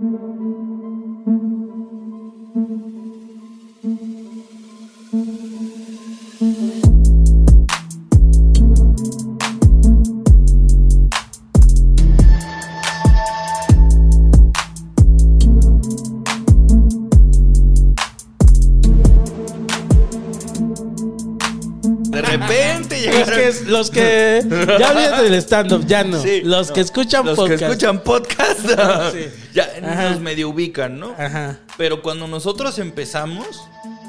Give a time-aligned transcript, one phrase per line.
[0.00, 0.79] De
[24.80, 26.20] ya vienen del stand-up, ya no.
[26.22, 26.74] Sí, los no.
[26.74, 27.58] que escuchan Los podcast.
[27.58, 28.60] que escuchan podcast
[29.12, 29.26] Sí.
[29.54, 30.10] ya Ajá.
[30.10, 31.14] nos medio ubican, ¿no?
[31.18, 31.60] Ajá.
[31.76, 33.62] Pero cuando nosotros empezamos,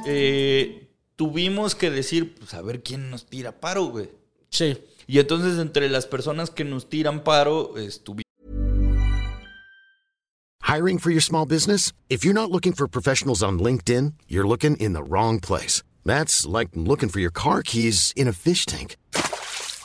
[0.05, 4.09] eh, tuvimos que decir, pues a ver quién nos tira paro, güey.
[4.49, 4.77] Sí.
[5.07, 8.23] Y entonces entre las personas que nos tiran paro, estuvimos
[10.63, 11.91] Hiring for your small business?
[12.07, 15.83] If you're not looking for professionals on LinkedIn, you're looking in the wrong place.
[16.05, 18.95] That's like looking for your car keys in a fish tank.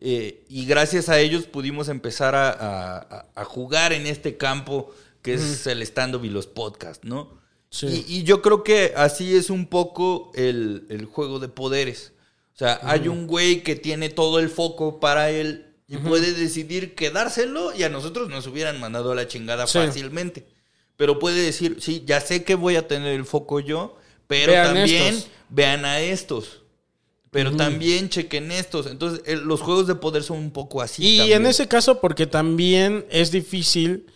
[0.00, 4.94] eh, y gracias a ellos pudimos empezar a, a- a- a jugar en este campo
[5.22, 7.40] que es el stand-up y los podcasts, ¿no?
[7.70, 8.04] Sí.
[8.08, 12.12] Y, y yo creo que así es un poco el, el juego de poderes.
[12.54, 16.94] O sea, hay un güey que tiene todo el foco para él y puede decidir
[16.94, 19.78] quedárselo y a nosotros nos hubieran mandado a la chingada Sí.
[19.78, 20.46] fácilmente.
[20.96, 24.66] Pero puede decir, sí, ya sé que voy a tener el foco yo, pero Vean
[24.74, 25.30] también estos.
[25.50, 26.62] vean a estos.
[27.36, 28.86] Pero también chequen estos.
[28.86, 31.04] Entonces, el- los juegos de poder son un poco así.
[31.06, 31.42] Y también.
[31.42, 34.06] en ese caso, porque también es difícil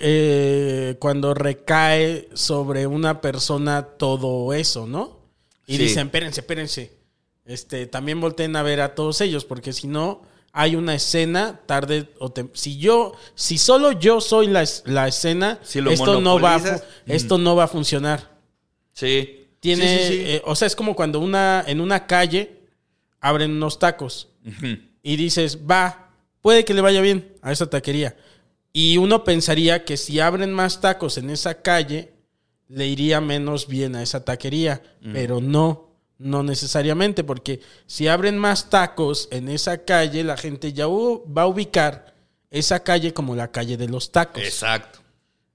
[0.00, 5.20] eh, cuando recae sobre una persona todo eso, ¿no?
[5.66, 5.82] Y Sí.
[5.84, 6.92] dicen, espérense, espérense.
[7.44, 10.22] Este, también volteen a ver a todos ellos, porque si no,
[10.52, 15.78] hay una escena tarde o si yo, si solo yo soy la, la escena, Si
[15.78, 18.36] esto no va, a esto no va a funcionar.
[18.94, 19.43] Sí.
[19.64, 20.22] Tiene, Sí, sí, sí.
[20.26, 22.60] eh, o sea, es como cuando una, en una calle
[23.18, 24.28] abren unos tacos
[25.02, 26.10] y dices, va,
[26.42, 28.14] puede que le vaya bien a esa taquería.
[28.74, 32.12] Y uno pensaría que si abren más tacos en esa calle,
[32.68, 34.82] le iría menos bien a esa taquería.
[35.14, 35.88] Pero no,
[36.18, 41.46] no necesariamente, porque si abren más tacos en esa calle, la gente ya va a
[41.46, 42.12] ubicar
[42.50, 44.42] esa calle como la calle de los tacos.
[44.42, 45.00] Exacto.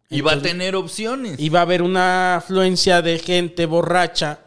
[0.10, 1.40] Y va a tener opciones.
[1.40, 4.40] Y va a haber una afluencia de gente borracha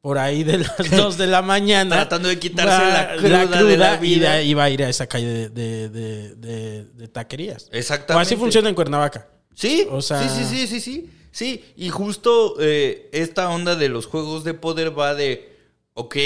[0.00, 1.96] por ahí de las 2 de la mañana.
[1.96, 3.16] Tratando de quitarse la
[3.46, 4.42] cruda de la vida.
[4.42, 7.68] Y, va a ir a esa calle de, de- de- de- de taquerías.
[7.72, 8.18] Exactamente.
[8.18, 9.28] O así funciona en Cuernavaca.
[9.54, 11.10] Sí, O sea- sí, sí, sí, sí, sí.
[11.30, 15.54] Sí, y justo eh, esta onda de los juegos de poder va de,
[15.92, 16.16] ok,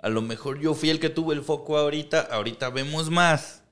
[0.00, 3.62] a lo mejor yo fui el que tuvo el foco ahorita, ahorita vemos más.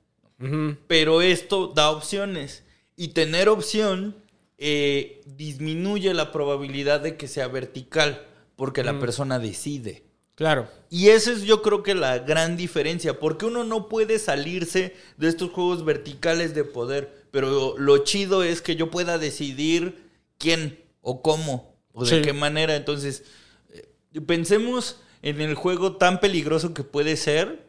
[0.88, 2.64] Pero esto da opciones.
[2.96, 4.16] Y tener opción
[4.58, 8.26] eh, disminuye la probabilidad de que sea vertical,
[8.56, 10.02] porque la persona decide.
[10.34, 10.68] Claro.
[10.90, 15.28] Y esa es yo creo que la gran diferencia, porque uno no puede salirse de
[15.28, 20.04] estos juegos verticales de poder, pero lo chido es que yo pueda decidir
[20.38, 22.22] quién o cómo o de Sí.
[22.22, 22.76] qué manera.
[22.76, 23.24] Entonces,
[23.72, 27.67] eh, pensemos en el juego tan peligroso que puede ser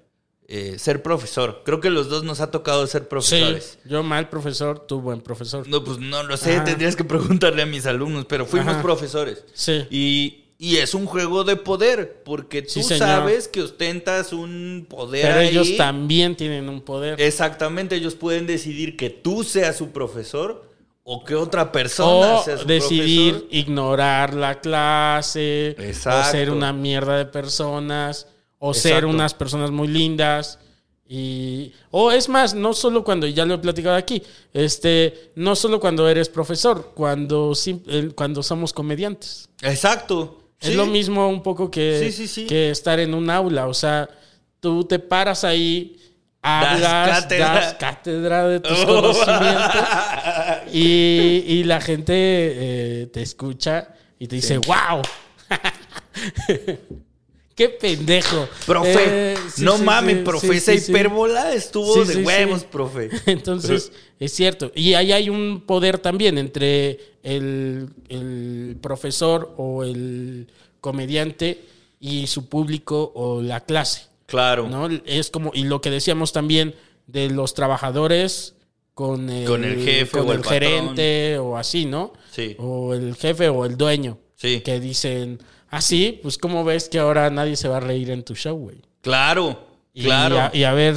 [0.52, 1.62] eh, ser profesor.
[1.64, 3.08] Creo que los dos nos ha tocado ser Sí.
[3.08, 3.78] profesores.
[3.86, 5.68] Yo mal profesor, tú buen profesor.
[5.68, 6.64] No, pues no lo sé, Ajá.
[6.64, 8.82] tendrías que preguntarle a mis alumnos, pero fuimos Ajá.
[8.82, 9.44] profesores.
[9.54, 9.86] Sí.
[9.92, 15.22] Y, y es un juego de poder, porque tú Sí, sabes que ostentas un poder
[15.28, 15.48] Pero ahí.
[15.50, 17.22] ellos también tienen un poder.
[17.22, 20.68] Exactamente, ellos pueden decidir que tú seas su profesor
[21.04, 23.56] o que otra persona o sea su decidir profesor.
[23.56, 28.28] ignorar la clase, o ser una mierda de personas,
[28.60, 30.60] o ser unas personas muy lindas.
[31.12, 34.22] Y, o es más, no solo cuando, ya lo he platicado aquí,
[34.54, 37.54] este, no solo cuando eres profesor, cuando,
[38.14, 39.50] cuando somos comediantes.
[39.64, 40.36] Exacto.
[40.60, 40.74] Es sí.
[40.76, 42.46] lo mismo un poco que, Sí, sí, sí.
[42.46, 43.68] que estar en un aula.
[43.68, 44.08] O sea,
[44.60, 45.98] tú te paras ahí,
[46.44, 47.78] hablas, das cátedra.
[47.80, 48.86] cátedra, de tus Oh.
[48.86, 49.76] conocimientos
[50.72, 55.02] y, y la gente eh, te escucha y te dice, wow.
[57.60, 58.48] Qué pendejo.
[58.66, 63.10] Profe, Eh, sí, no sí, mames, sí, profe, esa hipérbola estuvo de huevos, profe.
[63.26, 64.72] Entonces, es cierto.
[64.74, 70.48] Y ahí hay un poder también entre el, el profesor o el
[70.80, 71.66] comediante
[72.00, 74.04] y su público o la clase.
[74.26, 74.70] Claro.
[74.70, 74.88] ¿no?
[75.06, 76.76] Es como, y lo que decíamos también
[77.08, 78.54] de los trabajadores
[78.94, 82.14] con el, Con el jefe con o el, el gerente o así, ¿no?
[82.32, 82.56] Sí.
[82.58, 84.18] O el jefe o el dueño.
[84.36, 84.62] Sí.
[84.62, 85.40] Que dicen,
[85.70, 88.58] ah, sí, pues ¿cómo ves que ahora nadie se va a reír en tu show,
[88.58, 88.82] güey?
[89.02, 90.40] Claro, Y, claro.
[90.40, 90.96] a, y a ver.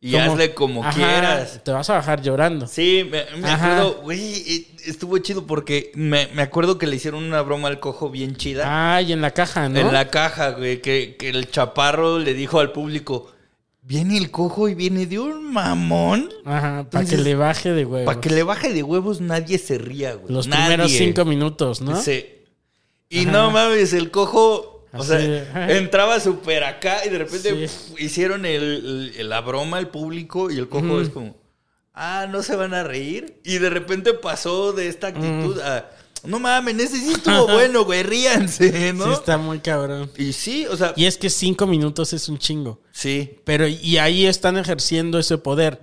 [0.00, 1.62] Y hazle como quieras.
[1.64, 2.66] Te vas a bajar llorando.
[2.66, 7.68] Sí, me, acuerdo, güey, estuvo chido porque me, me acuerdo que le hicieron una broma
[7.68, 8.96] al cojo bien chida.
[8.96, 9.78] Ay, en la caja, ¿no?
[9.80, 13.32] En la caja, güey, que, que el chaparro le dijo al público,
[13.80, 16.28] viene el cojo y viene de un mamón.
[16.44, 18.04] Ajá, para que le baje de huevos.
[18.04, 20.34] Para que le baje de huevos nadie se ría, güey.
[20.34, 20.66] Los Nadie.
[20.66, 21.98] primeros cinco minutos, ¿no?
[21.98, 22.26] Sí.
[23.20, 25.20] Y no mames, el cojo, o sea,
[25.76, 27.94] entraba súper acá y de repente Sí.
[27.98, 31.36] hicieron el, el- la broma al público y el cojo es como,
[31.94, 33.40] ah, no se van a reír.
[33.44, 35.90] Y de repente pasó de esta actitud a,
[36.24, 39.04] no mames, ese sí estuvo bueno, güey, ríanse, ¿no?
[39.06, 40.10] Sí, está muy cabrón.
[40.16, 42.80] Y sí, o sea, Y es que cinco minutos es un chingo.
[42.92, 43.38] sí.
[43.44, 45.80] Pero, y ahí están ejerciendo ese poder,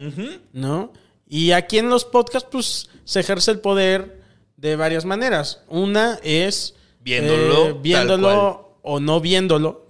[0.53, 0.93] ¿no?
[1.27, 4.21] Y aquí en los podcasts, pues, se ejerce el poder
[4.57, 5.61] de varias maneras.
[5.69, 6.73] Una es...
[7.03, 9.85] Viéndolo, eh, tal viéndolo o no viéndolo.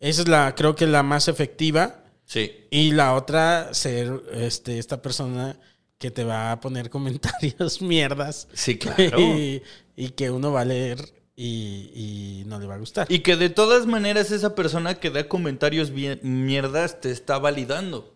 [0.00, 2.04] Esa es la, creo que la más efectiva.
[2.24, 2.52] Sí.
[2.70, 5.58] Y la otra, ser este, esta persona
[5.98, 8.48] que te va a poner comentarios mierdas.
[8.52, 9.18] Sí, claro.
[9.20, 9.62] Y,
[9.96, 13.06] y que uno va a leer y, y no le va a gustar.
[13.10, 18.14] Y que de todas maneras esa persona que da comentarios bien- mierdas te está validando.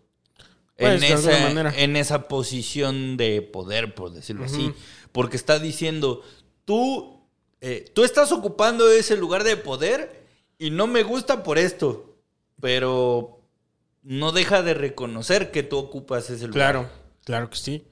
[0.76, 1.72] Pues, en, de esa, manera.
[1.76, 4.72] en esa posición de poder, por decirlo así.
[5.12, 6.22] Porque está diciendo,
[6.64, 7.11] tú,
[7.62, 10.22] eh, tú estás ocupando ese lugar de poder
[10.58, 12.14] y no me gusta por esto.
[12.60, 13.40] Pero
[14.02, 16.52] no deja de reconocer que tú ocupas ese lugar.
[16.72, 16.90] Claro,
[17.24, 17.84] claro que sí.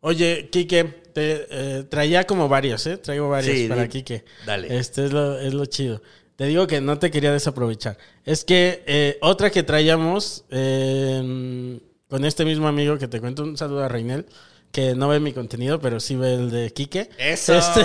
[0.00, 2.98] Oye, Quique, te eh, traía como varias, ¿eh?
[2.98, 4.24] Traigo varias Sí, para Quique.
[4.46, 4.76] dale.
[4.78, 6.00] Este es lo, es lo chido.
[6.36, 7.96] Te digo que no te quería desaprovechar.
[8.24, 13.56] Es que eh, otra que traíamos eh, con este mismo amigo que te cuento, un
[13.56, 14.26] saludo a Reinel,
[14.74, 17.08] que no ve mi contenido, pero sí ve el de Quique.
[17.16, 17.54] ¡Eso!
[17.54, 17.82] Este-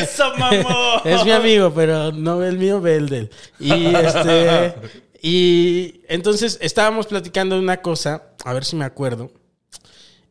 [0.00, 1.02] ¡Eso, mamón!
[1.04, 3.30] es mi amigo, pero no ve el mío, ve el de él.
[3.60, 4.74] Y este.
[5.26, 9.32] Y entonces estábamos platicando de una cosa, a ver si me acuerdo.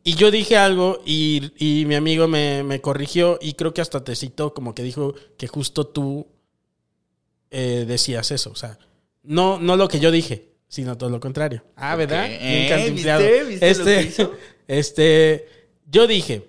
[0.04, 4.04] Y yo dije algo y, y mi amigo me, me corrigió y creo que hasta
[4.04, 6.28] te citó, como que dijo que justo tú
[7.50, 8.52] eh, decías eso.
[8.52, 8.78] O sea,
[9.24, 11.64] no, no lo que yo dije, sino todo lo contrario.
[11.74, 12.26] Ah, ¿verdad?
[12.30, 12.92] Eh.
[12.92, 13.50] ¿viste?
[13.50, 14.32] ¿Viste lo este, que hizo?
[14.68, 15.48] este,
[15.90, 16.48] yo dije,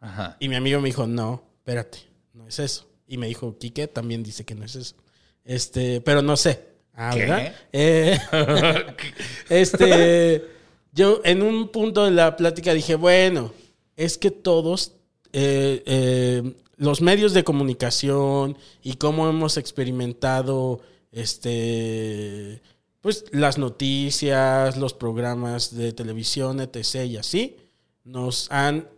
[0.00, 0.36] Ajá.
[0.40, 1.98] y mi amigo me dijo, no, espérate,
[2.34, 2.88] no es eso.
[3.06, 4.96] Y me dijo, Quique también dice que no es eso.
[5.44, 6.72] Este, pero no sé.
[6.94, 7.20] Ah, ¿Qué?
[7.20, 7.54] ¿verdad?
[7.72, 8.18] Eh,
[9.48, 10.44] este,
[10.92, 13.52] yo en un punto de la plática dije, bueno,
[13.96, 14.92] es que todos,
[15.32, 20.80] eh, eh, los medios de comunicación y cómo hemos experimentado,
[21.12, 22.60] este,
[23.00, 27.04] pues las noticias, los programas de televisión, etc.
[27.06, 27.56] y así,
[28.04, 28.88] nos han,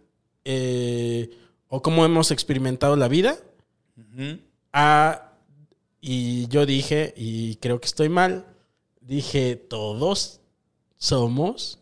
[0.45, 1.31] eh,
[1.69, 3.39] o cómo hemos experimentado la vida.
[4.73, 5.33] Ah,
[6.01, 8.47] y yo dije, y creo que estoy mal,
[9.01, 10.41] dije, todos
[10.97, 11.79] somos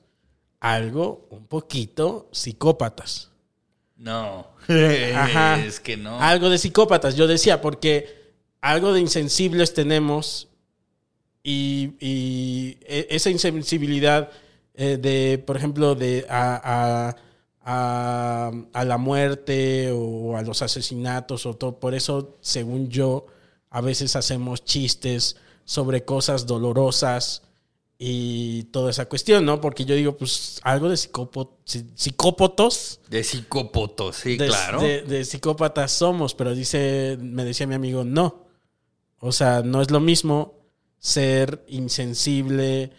[0.61, 3.31] algo un poquito psicópatas.
[3.97, 4.47] No.
[4.69, 5.65] Ajá.
[5.65, 6.21] Es que no.
[6.21, 8.23] Algo de psicópatas, yo decía, porque
[8.61, 10.49] algo de insensibles tenemos
[11.43, 14.31] y, y e- esa insensibilidad
[14.83, 16.61] eh, de, por ejemplo, de a,
[17.11, 17.17] a-
[17.65, 21.79] a- a la muerte o a los asesinatos o todo.
[21.79, 23.27] Por eso, según yo,
[23.71, 27.43] a veces hacemos chistes sobre cosas dolorosas
[28.05, 29.61] y toda esa cuestión, ¿no?
[29.61, 34.81] Porque yo digo, pues algo de psicópo- psi- psicópotos De psicópoto, sí, de, claro.
[34.81, 38.47] de- de psicópatas somos, pero dice, me decía mi amigo, no.
[39.21, 40.55] O sea, no es lo mismo
[40.99, 42.91] ser insensible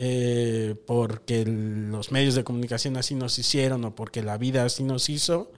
[0.00, 5.08] eh, porque los medios de comunicación así nos hicieron o porque la vida así nos
[5.08, 5.50] hizo,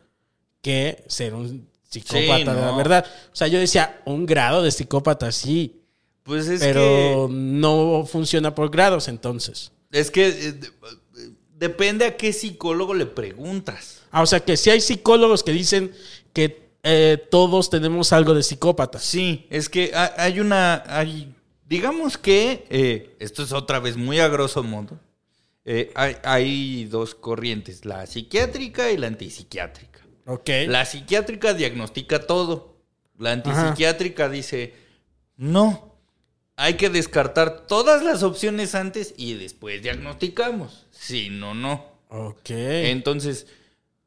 [0.62, 3.04] que ser un psicópata Sí, de la verdad.
[3.32, 5.82] O sea, yo decía, un grado de psicópata sí,
[6.22, 9.72] Pues es pero no funciona por grados entonces.
[9.92, 10.28] Es que.
[10.28, 10.70] eh, de-
[11.56, 14.00] depende a qué psicólogo le preguntas.
[14.10, 15.92] Ah, o sea, que si hay psicólogos que dicen
[16.32, 19.02] que eh, todos tenemos algo de psicópatas.
[19.04, 20.82] Sí, es que ha- hay una.
[20.86, 21.34] Hay,
[21.70, 22.66] digamos que.
[22.68, 25.00] eh, esto es otra vez muy a grosso modo.
[25.64, 30.00] eh, hay, hay dos corrientes: la psiquiátrica y la antipsiquiátrica.
[30.26, 30.50] Ok.
[30.66, 32.76] La psiquiátrica diagnostica todo.
[33.18, 34.74] La antipsiquiátrica dice,
[35.36, 35.94] no,
[36.56, 40.86] hay que descartar todas las opciones antes y después diagnosticamos.
[40.90, 41.84] Si no, no.
[42.08, 42.50] Ok.
[42.50, 43.46] Entonces,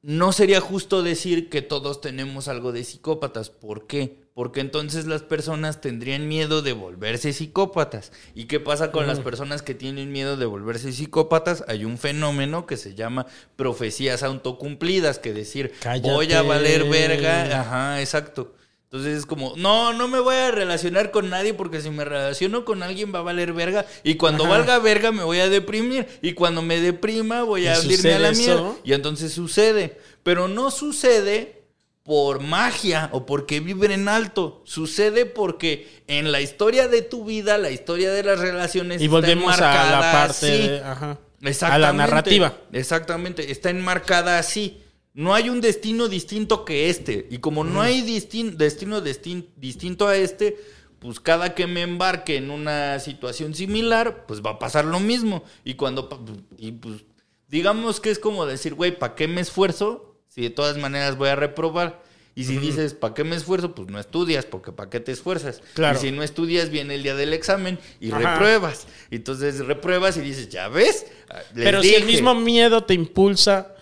[0.04, 3.50] no sería justo decir que todos tenemos algo de psicópatas.
[3.50, 4.22] ¿Por qué?
[4.34, 8.12] Porque entonces las personas tendrían miedo de volverse psicópatas.
[8.36, 11.64] ¿Y qué pasa con las personas que tienen miedo de volverse psicópatas?
[11.70, 17.62] Hay un fenómeno que se llama profecías autocumplidas, que decir, voy a valer verga.
[17.62, 18.56] Ajá, exacto.
[18.94, 22.64] Entonces es como, no, no me voy a relacionar con nadie porque si me relaciono
[22.64, 23.88] con alguien va a valer verga.
[24.04, 24.54] Y cuando Ajá.
[24.58, 26.06] valga verga me voy a deprimir.
[26.22, 28.62] Y cuando me deprima voy a ¿Y abrirme a la sucede mierda.
[28.70, 28.80] eso?
[28.84, 30.00] Y entonces sucede.
[30.22, 31.64] Pero no sucede
[32.04, 34.62] por magia o porque vibren alto.
[34.64, 39.02] Sucede porque en la historia de tu vida, la historia de las relaciones.
[39.02, 41.18] Y está volvemos a la parte de- ajá,
[41.62, 42.54] a la narrativa.
[42.72, 44.83] Exactamente, está enmarcada así.
[45.14, 47.28] No hay un destino distinto que este.
[47.30, 50.58] Y como no hay distin- destino distin- distinto a este,
[51.00, 55.44] pues cada que me embarque en una situación similar, pues va a pasar lo mismo.
[55.64, 56.10] Y cuando,
[56.58, 57.04] y pues,
[57.48, 60.16] digamos que es como decir, güey, ¿para qué me esfuerzo?
[60.30, 62.02] Si de todas maneras voy a reprobar.
[62.36, 63.76] Y si dices, ¿para qué me esfuerzo?
[63.76, 65.62] Pues no estudias, porque ¿para qué te esfuerzas?
[65.76, 66.00] Claro.
[66.00, 68.32] Y si no estudias, viene el día del examen y Ajá.
[68.34, 68.88] repruebas.
[69.12, 71.06] Entonces repruebas y dices, ¿ya ves?
[71.30, 72.14] Ah, Les Pero si el dije".
[72.14, 73.73] mismo miedo te impulsa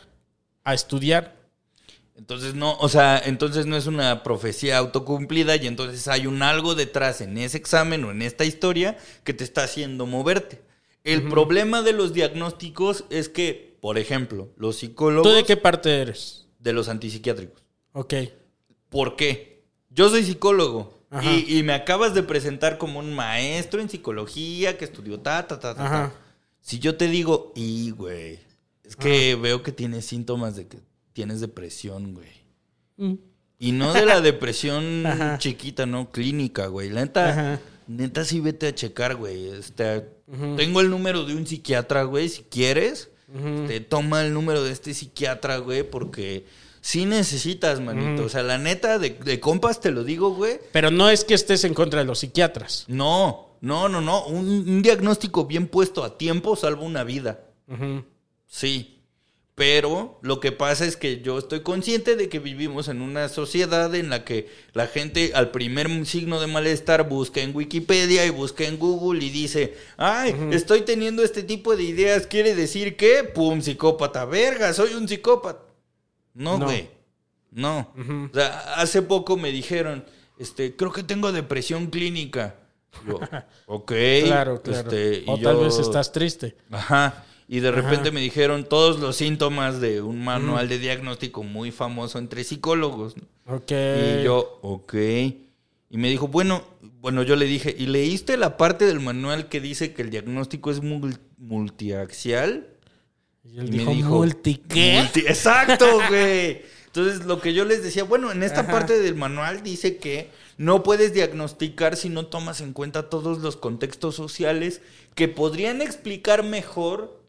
[0.63, 1.39] a estudiar.
[2.15, 6.75] Entonces no, o sea, entonces no es una profecía autocumplida y entonces hay un algo
[6.75, 10.62] detrás en ese examen o en esta historia que te está haciendo moverte.
[11.03, 16.01] El problema de los diagnósticos es que, por ejemplo, los psicólogos ¿Tú de qué parte
[16.01, 16.46] eres?
[16.60, 17.63] de los antipsiquiátricos.
[17.94, 18.13] Ok.
[18.89, 19.63] ¿Por qué?
[19.89, 24.86] Yo soy psicólogo y, y me acabas de presentar como un maestro en psicología que
[24.86, 26.13] estudió ta, ta, ta, ta.
[26.62, 28.39] Si yo te digo, y güey,
[28.91, 30.79] es que veo que tienes síntomas de que
[31.13, 32.29] tienes depresión, güey.
[32.98, 33.13] Mm.
[33.57, 35.05] Y no de la depresión
[35.38, 36.89] chiquita, no, clínica, güey.
[36.89, 37.60] La neta, Ajá.
[37.88, 39.48] neta sí vete a checar, güey.
[39.48, 40.01] Este,
[40.57, 43.10] Tengo el número de un psiquiatra, güey, si quieres.
[43.67, 46.45] Te toma el número de este psiquiatra, güey, porque
[46.81, 48.25] sí necesitas, manito.
[48.25, 50.60] O sea, la neta, de, de compas te lo digo, güey.
[50.74, 52.83] Pero no es que estés en contra de los psiquiatras.
[52.89, 54.25] No, no, no, no.
[54.25, 57.39] Un, un diagnóstico bien puesto a tiempo salva una vida.
[57.69, 58.03] Ujú.
[58.51, 58.98] Sí.
[59.55, 63.93] Pero lo que pasa es que yo estoy consciente de que vivimos en una sociedad
[63.96, 68.63] en la que la gente al primer signo de malestar busca en Wikipedia y busca
[68.65, 73.62] en Google y dice, ay, estoy teniendo este tipo de ideas, quiere decir que, pum,
[73.62, 75.63] psicópata, verga, soy un psicópata.
[76.34, 76.65] No, No.
[76.65, 76.89] güey.
[77.51, 77.93] No.
[78.31, 80.05] O sea, hace poco me dijeron,
[80.39, 82.55] este, creo que tengo depresión clínica.
[83.05, 83.20] Yo,
[83.67, 83.91] ok.
[84.25, 84.89] Claro, claro.
[84.89, 86.55] este, o tal vez estás triste.
[86.72, 87.25] Ajá.
[87.53, 92.17] Y de repente me dijeron todos los síntomas de un manual de diagnóstico muy famoso
[92.17, 93.17] entre psicólogos.
[93.17, 93.55] ¿no?
[93.55, 93.72] Ok.
[93.72, 94.93] Y yo, ok.
[94.93, 96.63] Y me dijo, bueno,
[97.01, 100.72] bueno, yo le dije, ¿y leíste la parte del manual que dice que el diagnóstico
[100.72, 102.67] es mul- multiaxial?
[103.43, 105.01] Y él Y me dijo, dijo, multi, ¿qué?
[105.01, 106.62] multi- Exacto, güey.
[106.86, 110.84] Entonces, lo que yo les decía, bueno, en esta parte del manual dice que no
[110.84, 114.81] puedes diagnosticar si no tomas en cuenta todos los contextos sociales
[115.15, 117.20] que podrían explicar mejor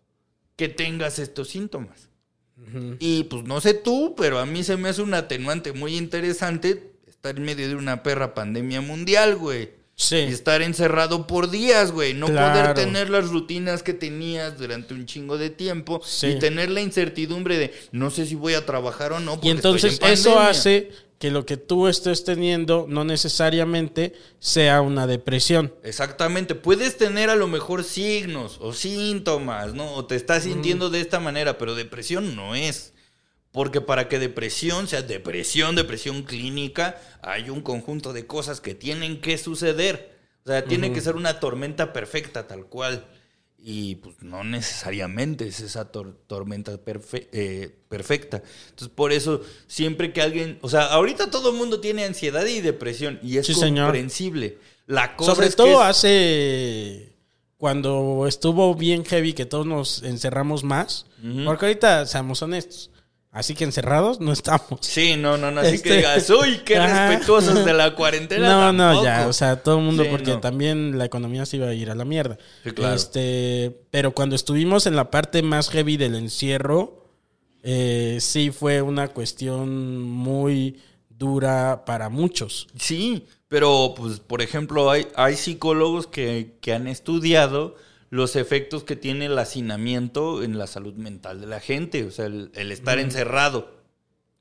[0.56, 2.08] que tengas estos síntomas.
[3.00, 6.92] Y pues no sé tú, pero a mí se me hace un atenuante muy interesante
[7.08, 9.70] estar en medio de una perra pandemia mundial, güey.
[9.94, 10.16] Sí.
[10.16, 12.14] Y estar encerrado por días, güey.
[12.14, 12.52] No Claro.
[12.60, 16.00] poder tener las rutinas que tenías durante un chingo de tiempo.
[16.04, 16.28] Sí.
[16.28, 19.32] Y tener la incertidumbre de no sé si voy a trabajar o no.
[19.34, 20.50] porque Y entonces estoy en eso pandemia".
[20.50, 20.90] hace
[21.22, 25.72] que lo que tú estés teniendo no necesariamente sea una depresión.
[25.84, 26.56] Exactamente.
[26.56, 29.92] Puedes tener a lo mejor signos o síntomas, ¿no?
[29.94, 32.92] O te estás sintiendo de esta manera, pero depresión no es.
[33.52, 39.20] Porque para que depresión sea depresión, depresión clínica, hay un conjunto de cosas que tienen
[39.20, 40.18] que suceder.
[40.44, 43.06] O sea, tiene que ser una tormenta perfecta, tal cual.
[43.64, 48.42] Y pues no necesariamente es esa tor- tormenta perfe- eh, perfecta.
[48.70, 50.58] Entonces, por eso, siempre que alguien.
[50.62, 53.20] O sea, ahorita todo el mundo tiene ansiedad y depresión.
[53.22, 53.86] Y es Sí, señor.
[53.86, 54.58] comprensible.
[54.86, 57.12] La cosa Sobre es todo hace
[57.56, 61.06] cuando estuvo bien heavy que todos nos encerramos más.
[61.44, 62.90] Porque ahorita, seamos honestos,
[63.32, 64.78] así que encerrados no estamos.
[64.82, 65.60] Sí, no, no, no.
[65.62, 67.08] Así Este- que digas, uy, qué Ajá.
[67.08, 68.48] respetuosos de la cuarentena.
[68.48, 70.40] No, no, ya, o sea, todo el mundo, Sí, porque no.
[70.40, 72.38] también la economía se iba a ir a la mierda.
[72.62, 72.94] Sí, claro.
[72.94, 77.08] Este, pero cuando estuvimos en la parte más heavy del encierro,
[77.62, 82.66] eh, sí fue una cuestión muy dura para muchos.
[82.78, 87.76] Sí, pero, pues, por ejemplo, hay, hay psicólogos que, que han estudiado
[88.12, 92.04] los efectos que tiene el hacinamiento en la salud mental de la gente.
[92.04, 93.72] O sea, el, el estar encerrado.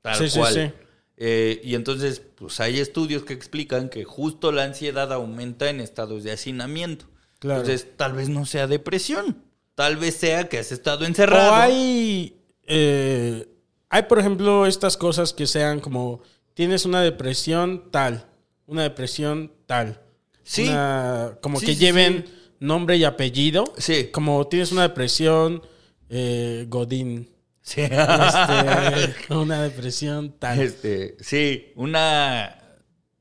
[0.02, 0.52] Tal Sí, sí, cual.
[0.54, 0.70] sí.
[1.16, 6.22] Eh, y entonces, pues hay estudios que explican que justo la ansiedad aumenta en estados
[6.22, 7.06] de hacinamiento.
[7.38, 7.60] Claro.
[7.62, 9.42] Entonces, tal vez no sea depresión.
[9.74, 11.52] Tal vez sea que has estado encerrado.
[11.52, 13.48] O hay, eh,
[13.88, 16.20] hay, por ejemplo, estas cosas que sean como,
[16.52, 18.26] tienes una depresión tal,
[18.66, 20.02] una depresión tal.
[20.42, 20.68] Sí.
[20.68, 22.34] Una- como Sí, que lleven sí.
[22.62, 23.64] Nombre y apellido.
[23.76, 24.08] Sí.
[24.12, 25.62] Como tienes una depresión
[26.08, 27.28] eh, Godín.
[27.60, 27.82] Sí.
[27.82, 30.60] Este, una depresión tal.
[30.60, 32.58] Este, sí, una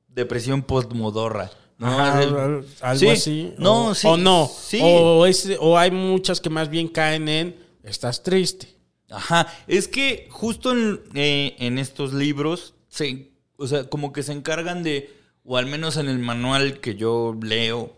[0.07, 1.51] depresión postmodorra.
[1.77, 1.87] ¿no?
[1.87, 2.63] Ajá, algo
[2.99, 3.07] Sí.
[3.09, 3.53] así.
[3.57, 4.07] No, o, sí.
[4.07, 4.49] O no.
[4.53, 4.79] Sí.
[4.83, 8.67] O, es- o hay muchas que más bien caen en estás triste.
[9.09, 14.31] Ajá, es que justo en, eh, en estos libros, se, o sea, como que se
[14.31, 17.93] encargan de, o al menos en el manual que yo leo,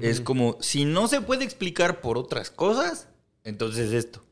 [0.00, 3.08] es como, si no se puede explicar por otras cosas,
[3.44, 4.22] entonces esto.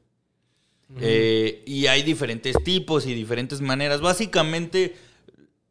[1.01, 4.01] Eh, y hay diferentes tipos y diferentes maneras.
[4.01, 4.95] Básicamente,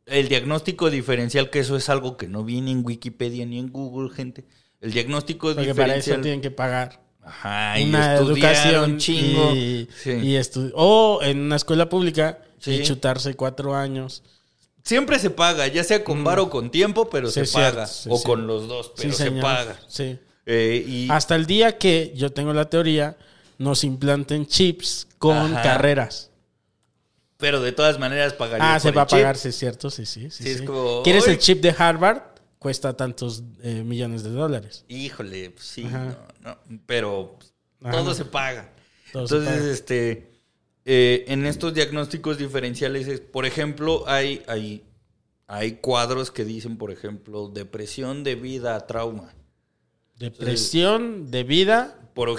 [0.06, 4.10] el diagnóstico diferencial, que eso es algo que no viene en Wikipedia ni en Google,
[4.14, 4.44] gente.
[4.82, 6.22] El diagnóstico Porque para eso diferencial.
[6.22, 9.56] tienen que pagar Ajá, y una educación chingo.
[9.56, 10.12] y, Sí.
[10.12, 12.72] y estu- o en una escuela pública Sí.
[12.74, 14.22] y chutarse cuatro años.
[14.86, 17.32] Siempre se paga, ya sea con bar o con tiempo, pero Mm.
[17.32, 17.90] Sí, se cierto, paga.
[18.10, 19.42] o con los dos, pero se señor.
[19.42, 19.80] paga.
[19.88, 20.18] Sí.
[20.46, 23.18] Eh, y Hasta el día que yo tengo la teoría,
[23.58, 25.62] nos implanten chips con Ajá.
[25.64, 26.30] carreras.
[27.38, 30.30] Pero de todas maneras pagaría Ah, se va a pagar, sí, es cierto, sí, sí.
[30.30, 30.66] sí, Sí, sí.
[30.66, 32.22] como, ¿Quieres el chip de Harvard?
[32.60, 34.86] Cuesta tantos eh, millones de dólares.
[34.88, 37.38] Híjole, pues sí, no, no, pero
[37.84, 37.92] Ajá.
[37.92, 38.70] todo se paga.
[39.12, 39.74] Todo se Entonces, paga.
[39.74, 40.32] este,
[40.86, 44.84] eh, en estos diagnósticos diferenciales, es- por ejemplo, hay, hay,
[45.48, 49.34] hay cuadros que dicen, por ejemplo, depresión debida a trauma.
[50.18, 52.00] Depresión de vida.
[52.14, 52.30] Por,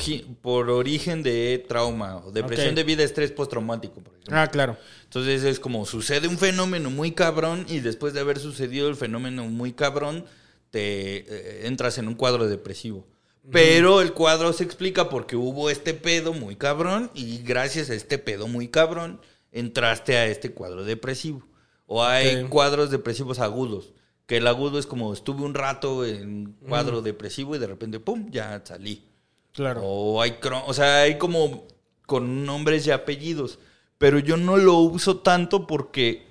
[0.40, 2.16] por origen de trauma.
[2.24, 2.76] O depresión Ok.
[2.76, 4.34] debido a estrés postraumático, por ejemplo.
[4.38, 4.78] Ah, claro.
[5.04, 9.44] Entonces es como sucede un fenómeno muy cabrón y después de haber sucedido el fenómeno
[9.44, 10.24] muy cabrón,
[10.70, 13.06] te eh, entras en un cuadro depresivo.
[13.52, 18.18] Pero el cuadro se explica porque hubo este pedo muy cabrón y gracias a este
[18.18, 19.20] pedo muy cabrón
[19.52, 21.46] entraste a este cuadro depresivo.
[21.86, 23.92] O hay cuadros depresivos agudos,
[24.26, 28.28] que el agudo es como estuve un rato en cuadro depresivo y de repente, ¡pum!,
[28.30, 29.04] ya salí.
[29.52, 29.82] Claro.
[29.84, 31.68] O hay, o sea, hay como
[32.06, 33.60] con nombres y apellidos.
[33.98, 36.26] Pero yo no lo uso tanto porque,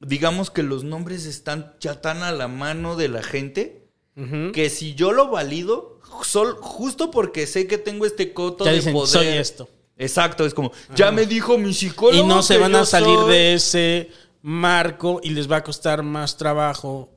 [0.00, 3.83] digamos que los nombres están ya tan a la mano de la gente
[4.52, 8.76] Que si yo lo valido, sol- justo porque sé que tengo este coto Ya de
[8.76, 9.08] dicen, poder.
[9.08, 9.68] soy esto.
[9.96, 12.24] Exacto, es como, ya me dijo mi psicólogo.
[12.24, 14.10] Y no se van a salir soy- de ese
[14.42, 17.10] marco y les va a costar más trabajo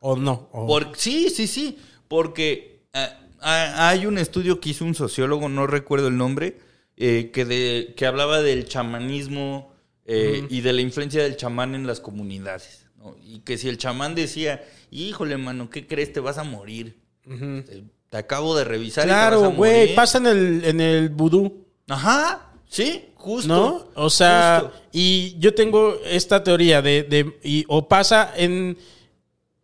[0.00, 0.48] o no.
[0.52, 1.78] o- Por- sí, sí, sí.
[2.08, 6.58] Porque ah, hay un estudio que hizo un sociólogo, no recuerdo el nombre,
[6.96, 9.72] eh, que, de, que hablaba del chamanismo
[10.04, 12.86] eh, y de la influencia del chamán en las comunidades.
[13.00, 13.16] ¿No?
[13.26, 16.12] Y que si el chamán decía, híjole, mano, ¿qué crees?
[16.12, 16.96] Te vas a morir.
[17.24, 19.04] te, te acabo de revisar.
[19.06, 19.94] claro, güey, morir".
[19.96, 23.48] pasa en el, en el vudú, Ajá, sí, justo.
[23.48, 23.88] ¿no?
[23.94, 24.80] O sea, justo.
[24.92, 28.76] y yo tengo esta teoría de, de- y, o pasa en,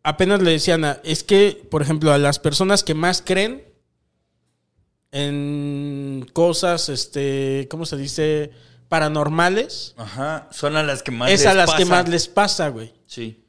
[0.02, 3.62] apenas le decía Ana, es que, por ejemplo, a las personas que más creen
[5.12, 8.50] en cosas, este, ¿cómo se dice?
[8.88, 11.90] Paranormales, Ajá, son a las que más es les a las que pasa.
[12.02, 12.92] más les pasa, güey.
[13.06, 13.44] Sí.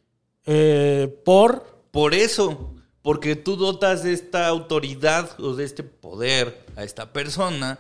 [0.46, 6.84] Eh, por Por eso, porque tú dotas de esta autoridad o de este poder a
[6.84, 7.80] esta persona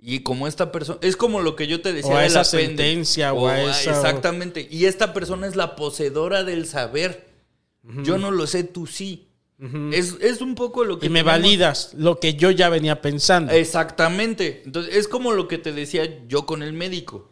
[0.00, 2.38] y como esta persona es como lo que yo te decía O a de esa
[2.38, 7.28] la sentencia, o a esa- exactamente y esta persona es la poseedora del saber.
[8.04, 9.27] Yo no lo sé, tú sí.
[9.92, 13.00] Es, es un poco lo que y me tenemos- validas lo que yo ya venía
[13.02, 13.52] pensando.
[13.52, 14.62] Exactamente.
[14.64, 17.30] Entonces, es como lo que te decía yo con el médico.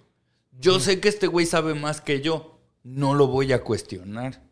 [0.59, 2.59] Yo sé que este güey sabe más que yo.
[2.83, 4.43] No lo voy a cuestionar.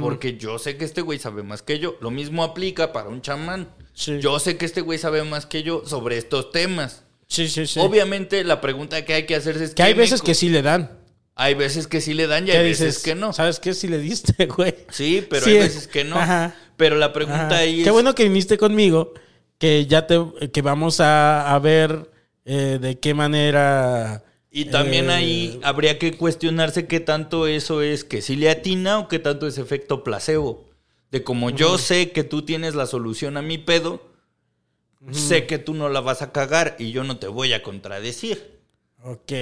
[0.00, 1.96] Porque yo sé que este güey sabe más que yo.
[2.00, 3.68] Lo mismo aplica para un chamán.
[3.94, 4.20] Sí.
[4.20, 7.02] Yo sé que este güey sabe más que yo sobre estos temas.
[7.26, 7.80] Sí, sí, sí.
[7.80, 9.74] Obviamente, la pregunta que hay que hacerse es...
[9.74, 10.98] que hay ¿qué me veces que sí le dan.
[11.34, 13.02] Hay veces que sí le dan y ¿Qué hay veces dices?
[13.02, 13.32] que no.
[13.32, 13.74] ¿Sabes qué?
[13.74, 14.74] Si le diste, güey.
[14.90, 16.16] Sí, pero Sí, hay es- veces que no.
[16.16, 16.54] Ajá.
[16.82, 17.84] Pero la pregunta ahí es...
[17.84, 19.14] Qué bueno que viniste conmigo,
[19.58, 20.18] que ya te,
[20.52, 22.10] que vamos a, a ver
[22.44, 24.24] eh, de qué manera.
[24.50, 28.98] Y también eh, ahí habría que cuestionarse qué tanto eso es que sí le atina
[28.98, 30.68] o qué tanto es efecto placebo.
[31.12, 34.02] De como yo sé que tú tienes la solución a mi pedo,
[35.12, 38.58] sé que tú no la vas a cagar y yo no te voy a contradecir.
[39.04, 39.32] Ok.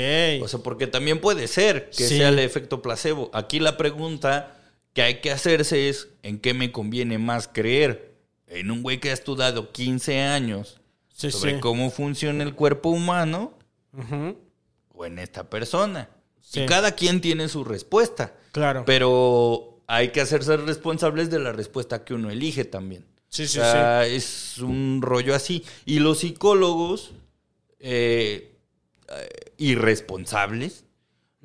[0.43, 2.19] O sea, porque también puede ser que Sí.
[2.19, 3.31] sea el efecto placebo.
[3.33, 4.60] Aquí la pregunta
[4.93, 8.15] que hay que hacerse es en qué me conviene más creer.
[8.47, 10.81] En un güey que ha estudiado 15 años
[11.15, 11.61] sí, sobre sí.
[11.61, 13.55] cómo funciona el cuerpo humano
[14.95, 16.09] o en esta persona.
[16.41, 16.63] Sí.
[16.63, 18.35] Y cada quien tiene su respuesta.
[18.53, 18.85] Claro.
[18.85, 23.05] Pero hay que hacerse responsables de la respuesta que uno elige también.
[23.29, 25.65] Sí, sí, o sea, es un rollo así.
[25.87, 27.13] Y los psicólogos
[27.79, 28.57] eh,
[29.09, 30.85] eh, irresponsables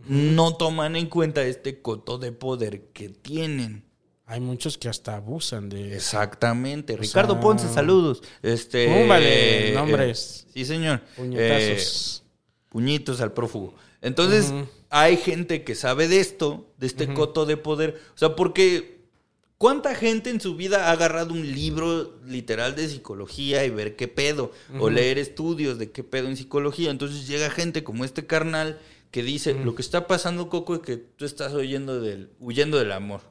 [0.07, 3.83] no toman en cuenta este coto de poder que tienen.
[4.27, 5.95] Hay muchos que hasta abusan de...
[5.95, 6.97] Exactamente.
[6.97, 8.23] Ricardo sea- Ponce, saludos.
[8.41, 10.47] Este, eh, nombres.
[10.51, 11.01] sí, señor.
[11.15, 12.23] Puñetazos.
[12.23, 12.29] Eh,
[12.69, 13.75] puñitos al prófugo.
[14.01, 14.51] Entonces,
[14.89, 18.01] hay gente que sabe de esto, de este coto de poder.
[18.15, 18.99] O sea, porque
[19.57, 24.07] ¿cuánta gente en su vida ha agarrado un libro literal de psicología y ver qué
[24.07, 24.51] pedo?
[24.79, 26.89] O leer estudios de qué pedo en psicología.
[26.91, 28.79] Entonces llega gente como este carnal
[29.11, 32.91] que dice, lo que está pasando, Coco, es que tú estás huyendo del, huyendo del
[32.91, 33.21] amor.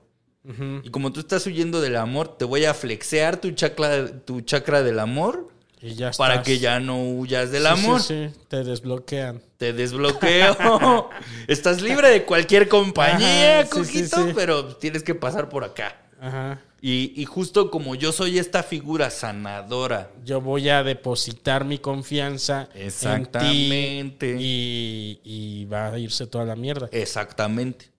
[0.82, 4.82] Y como tú estás huyendo del amor, te voy a flexear tu chakra, tu chakra
[4.82, 5.48] del amor
[5.80, 6.46] Y ya para estás.
[6.46, 8.00] que ya no huyas del Sí, amor.
[8.02, 9.40] Sí, sí, te desbloquean.
[9.56, 11.08] Te desbloqueo.
[11.48, 14.32] Estás libre de cualquier compañía, Ajá, sí, Coquito, sí.
[14.34, 15.96] pero tienes que pasar por acá.
[16.20, 16.60] Ajá.
[16.86, 22.68] Y, y justo como yo soy esta figura sanadora, Yo voy a depositar mi confianza
[22.74, 23.98] Exactamente.
[24.00, 26.90] en ti y, y va a irse toda la mierda.
[26.92, 27.90] exactamente.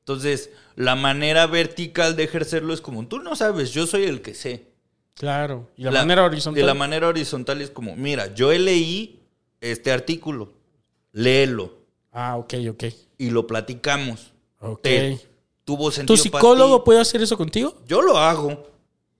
[0.00, 4.34] Entonces, la manera vertical de ejercerlo es como, tú no sabes, yo soy el que
[4.34, 4.66] sé.
[5.14, 5.70] Claro.
[5.74, 6.60] Y la, manera horizontal.
[6.60, 9.18] De la manera horizontal es como, mira, yo leí
[9.62, 10.52] este artículo,
[11.12, 11.72] léelo
[12.12, 12.84] ah, ok, ok.
[13.16, 14.34] y lo platicamos.
[14.60, 14.82] Ok.
[14.82, 15.18] Te-
[15.66, 16.82] tuvo sentido ¿Tu para psicólogo ti.
[16.86, 17.76] puede hacer eso contigo?
[17.86, 18.70] Yo lo hago.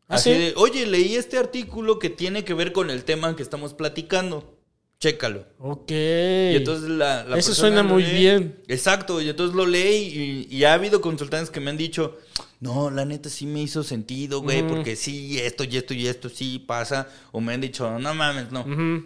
[0.08, 0.38] ¿Ah, Así sí?
[0.38, 4.54] de, oye, leí este artículo que tiene que ver con el tema que estamos platicando.
[4.98, 5.44] Chécalo.
[5.58, 5.90] Ok.
[5.90, 8.18] Y entonces la, la Eso suena muy lee.
[8.18, 8.62] bien.
[8.66, 9.20] Exacto.
[9.20, 12.16] Y entonces lo lee y, y ha habido consultantes que me han dicho,
[12.60, 16.30] no, la neta sí me hizo sentido, güey, porque sí, esto y esto y esto
[16.30, 17.08] sí pasa.
[17.32, 18.60] O me han dicho, no mames, no.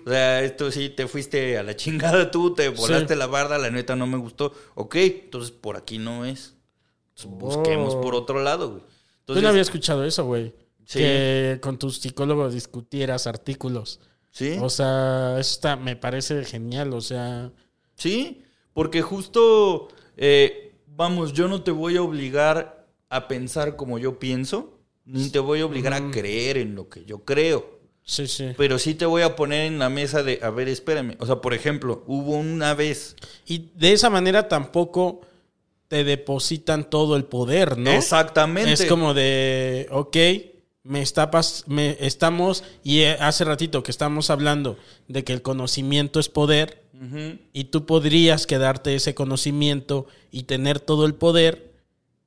[0.07, 3.18] O sea, esto sí, te fuiste a la chingada tú, te volaste Sí.
[3.18, 4.55] la barda, la neta no me gustó.
[4.76, 6.55] Ok, entonces por aquí no es.
[7.26, 8.00] Busquemos Oh.
[8.00, 8.83] por otro lado, güey.
[9.28, 10.54] Yo no había escuchado eso, güey.
[10.85, 10.98] Sí.
[10.98, 14.00] Que con tu psicólogo discutieras artículos.
[14.33, 14.56] ¿sí?
[14.61, 16.92] O sea, eso está, me parece genial.
[16.94, 17.52] O sea,
[17.96, 24.18] Sí, porque justo, eh, vamos, yo no te voy a obligar a pensar como yo
[24.18, 27.78] pienso, ni te voy a obligar a creer en lo que yo creo.
[28.04, 28.52] sí, sí.
[28.56, 31.16] Pero sí te voy a poner en la mesa de, a ver, espérame.
[31.20, 33.16] O sea, por ejemplo, hubo una vez.
[33.46, 35.20] Y de esa manera tampoco
[35.90, 37.90] te depositan todo el poder, ¿no?
[37.90, 38.72] Exactamente.
[38.72, 40.16] Es como de, ok,
[40.85, 45.42] me está pas- me estamos, y eh, hace ratito que estamos hablando de que el
[45.42, 46.79] conocimiento es poder,
[47.53, 51.72] y tú podrías quedarte ese conocimiento y tener todo el poder,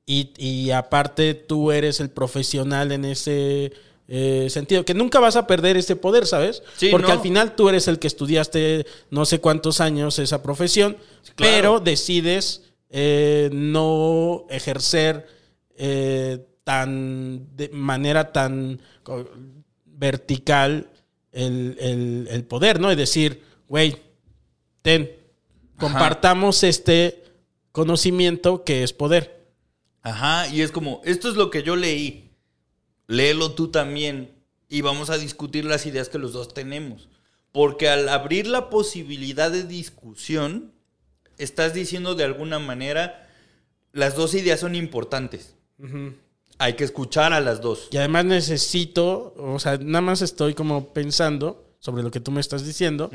[0.04, 3.72] y, y aparte tú eres el profesional en ese
[4.08, 6.62] eh, sentido, que nunca vas a perder ese poder, ¿sabes?
[6.76, 7.14] Sí, Porque no.
[7.14, 10.98] al final tú eres el que estudiaste no sé cuántos años esa profesión,
[11.34, 11.52] claro.
[11.56, 15.26] pero decides eh, no ejercer
[15.76, 18.80] eh, tan de manera tan
[19.84, 20.90] vertical
[21.32, 22.90] el, el- el poder, ¿no?
[22.90, 23.96] Es decir, güey,
[24.82, 25.10] ten,
[25.78, 27.22] compartamos este
[27.72, 29.44] conocimiento que es poder.
[30.02, 32.30] Ajá, y es como, esto es lo que yo leí.
[33.06, 34.30] Léelo tú también
[34.68, 37.08] y vamos a discutir las ideas que los dos tenemos.
[37.52, 40.72] Porque al abrir la posibilidad de discusión,
[41.38, 43.28] estás diciendo de alguna manera,
[43.92, 45.54] las dos ideas son importantes.
[46.58, 47.88] Hay que escuchar a las dos.
[47.90, 52.40] Y además necesito, o sea, nada más estoy como pensando sobre lo que tú me
[52.40, 53.10] estás diciendo,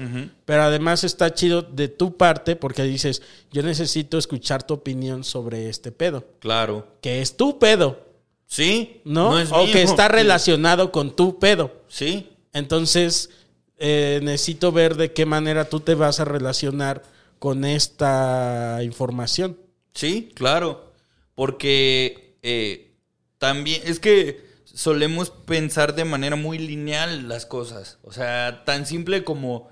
[0.46, 5.70] pero además está chido de tu parte porque dices, yo necesito escuchar tu opinión sobre
[5.70, 6.86] este pedo, Claro.
[7.02, 8.06] que es tu pedo,
[8.46, 9.02] Sí.
[9.06, 9.40] ¿no?
[9.40, 9.74] es o mío.
[9.74, 11.72] que está relacionado con tu pedo.
[11.88, 12.30] Sí.
[12.54, 13.32] Entonces,
[13.80, 17.02] eh, necesito ver de qué manera tú te vas a relacionar
[17.39, 19.58] con esta información.
[19.93, 20.93] Sí, claro.
[21.36, 22.91] Porque eh,
[23.38, 27.97] también es que solemos pensar de manera muy lineal las cosas.
[28.04, 29.69] O sea, tan simple como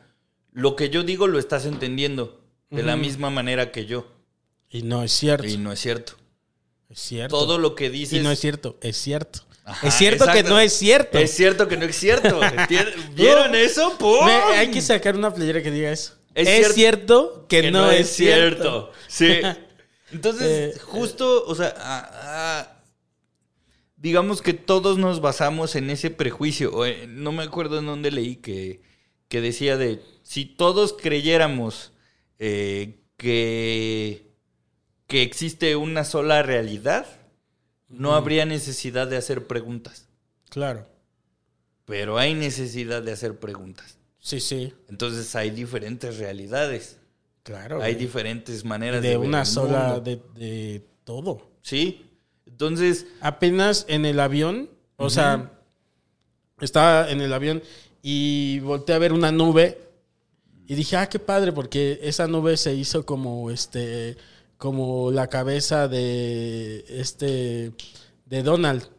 [0.52, 4.08] lo que yo digo lo estás entendiendo de la misma manera que yo.
[4.70, 5.46] Y no es cierto.
[5.48, 6.14] Y no es cierto.
[6.90, 7.38] es cierto.
[7.38, 8.20] Todo lo que dices.
[8.20, 9.42] y no es cierto, es cierto.
[9.64, 11.18] Ajá, es cierto que no es cierto.
[11.18, 12.40] Es cierto que no es cierto.
[13.16, 13.98] ¿Vieron eso?
[13.98, 14.26] ¡Pum!
[14.26, 16.14] Me- hay que sacar una playera que diga eso.
[16.38, 18.92] Es Es, cierto cierto, que, que no, es cierto.
[19.08, 19.40] Sí.
[20.12, 22.82] Entonces, Eh, justo, o sea, ah, ah,
[23.98, 26.72] digamos que todos nos basamos en ese prejuicio.
[26.74, 28.82] O, eh, no me acuerdo en dónde leí que,
[29.28, 31.92] que decía de si todos creyéramos
[32.38, 34.32] eh, que,
[35.08, 37.08] que existe una sola realidad,
[37.90, 40.08] no habría necesidad de hacer preguntas.
[40.50, 40.88] Claro.
[41.86, 43.97] Pero hay necesidad de hacer preguntas.
[44.28, 44.74] Sí, sí.
[44.90, 46.98] Entonces hay diferentes realidades.
[47.44, 47.82] Claro.
[47.82, 48.06] Hay güey.
[48.06, 50.02] diferentes maneras de de, ver una el sola, mundo.
[50.02, 51.50] de, de todo.
[51.62, 52.06] Sí.
[52.46, 55.50] Entonces, Apenas en el avión, o sea,
[56.60, 57.64] estaba en el avión
[58.02, 59.80] y volteé a ver una nube
[60.68, 64.18] y dije, ah, qué padre, porque esa nube se hizo como este,
[64.58, 67.72] como la cabeza de este,
[68.26, 68.90] de Donald,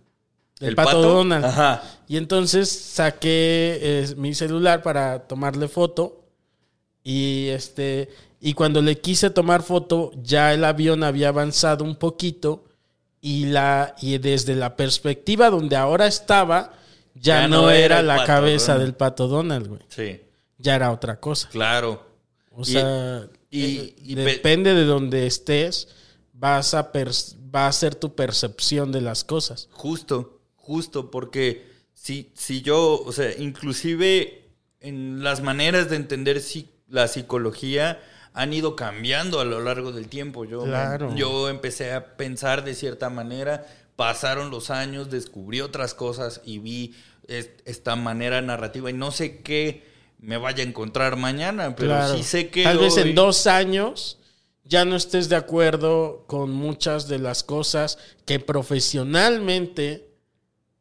[0.61, 1.03] ¿El pato, pato?
[1.03, 1.45] Donald.
[1.45, 1.83] Ajá.
[2.09, 6.25] Y entonces saqué eh, mi celular para tomarle foto
[7.05, 8.09] y este,
[8.41, 12.65] y cuando le quise tomar foto, ya el avión había avanzado un poquito
[13.21, 16.73] y la y desde la perspectiva donde ahora estaba
[17.15, 18.87] ya, no, era, la cabeza Donald.
[18.87, 19.81] del pato Donald, güey.
[19.89, 20.21] sí,
[20.59, 21.49] Ya era otra cosa.
[21.51, 22.07] claro.
[22.53, 25.89] O Y- sea, y- eh, y pe- depende de donde estés,
[26.33, 29.69] vas a pers- va a ser tu percepción de las cosas.
[29.73, 30.38] Justo,
[30.69, 34.45] justo, porque si, si yo, o sea, inclusive
[34.81, 38.01] en las maneras de entender si- la psicología
[38.35, 40.45] han ido cambiando a lo largo del tiempo.
[40.45, 46.41] Yo, me- yo empecé a pensar de cierta manera, pasaron los años, descubrí otras cosas
[46.45, 46.95] y vi
[47.27, 49.83] es- esta manera narrativa y no sé qué
[50.21, 52.17] me vaya a encontrar mañana, pero Claro.
[52.17, 52.63] sí sé que...
[52.65, 54.19] Tal vez en dos años
[54.65, 60.08] ya no estés de acuerdo con muchas de las cosas que profesionalmente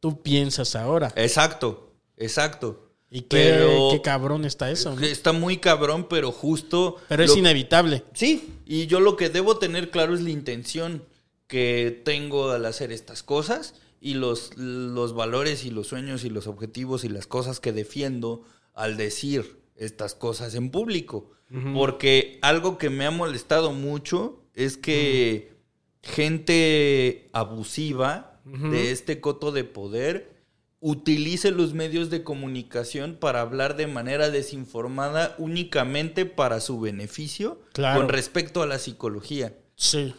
[0.00, 1.12] tú piensas ahora.
[1.16, 2.84] Exacto, exacto.
[3.10, 4.94] Y qué, Pero- qué cabrón está eso.
[4.94, 5.00] ¿no?
[5.00, 6.96] Está muy cabrón, pero justo...
[7.08, 8.04] Pero es lo- inevitable.
[8.12, 11.04] Sí, y yo lo que debo tener claro es la intención
[11.46, 16.46] que tengo al hacer estas cosas y los, los valores y los sueños y los
[16.46, 18.42] objetivos y las cosas que defiendo
[18.74, 21.30] al decir estas cosas en público.
[21.72, 25.54] Porque algo que me ha molestado mucho es que
[26.02, 28.27] gente abusiva
[28.70, 30.36] de este coto de poder
[30.80, 37.98] utilice los medios de comunicación para hablar de manera desinformada únicamente para su beneficio Claro.
[38.00, 39.54] con respecto a la psicología.
[39.74, 40.14] Sí.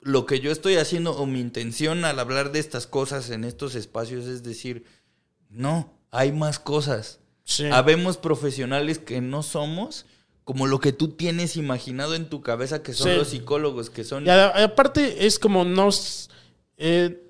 [0.00, 3.74] Lo que yo estoy haciendo o mi intención al hablar de estas cosas en estos
[3.74, 4.84] espacios es decir,
[5.50, 7.20] no, hay más cosas.
[7.44, 7.66] Sí.
[7.66, 10.06] Habemos profesionales que no somos
[10.44, 13.16] como lo que tú tienes imaginado en tu cabeza que son Sí.
[13.16, 14.24] los psicólogos, que son...
[14.26, 16.30] Y aparte es como nos...
[16.78, 17.24] eh,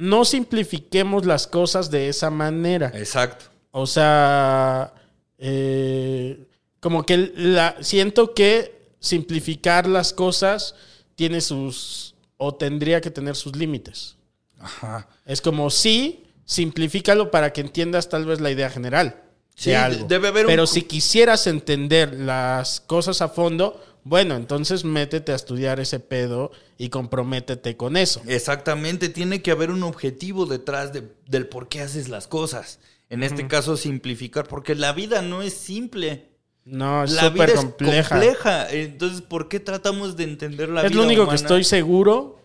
[0.00, 2.90] no simplifiquemos las cosas de esa manera.
[2.94, 3.44] Exacto.
[3.70, 4.94] O sea,
[5.38, 6.46] eh,
[6.80, 10.74] como que la, siento que simplificar las cosas
[11.16, 14.16] tiene sus, o tendría que tener sus límites.
[14.58, 15.06] Ajá.
[15.26, 19.22] Es como, sí, simplifícalo para que entiendas tal vez la idea general.
[19.54, 20.06] Sí, de algo.
[20.08, 25.36] debe haber un- Pero si quisieras entender las cosas a fondo, bueno, entonces métete a
[25.36, 28.22] estudiar ese pedo y comprométete con eso.
[28.26, 32.80] Exactamente, tiene que haber un objetivo detrás de- del por qué haces las cosas.
[33.10, 36.28] En este caso, simplificar, porque la vida no es simple.
[36.64, 38.08] No, es la vida es compleja.
[38.08, 38.70] compleja.
[38.70, 41.36] Entonces, ¿por qué tratamos de entender la es vida lo único humana?
[41.36, 42.38] que estoy seguro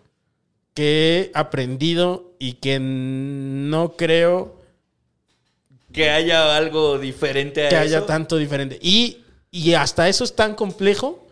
[0.74, 4.60] que he aprendido y que no creo
[5.94, 7.84] Que haya algo diferente a que eso.
[7.84, 8.80] haya tanto diferente.
[8.82, 9.20] Y,
[9.52, 11.25] y hasta eso es tan complejo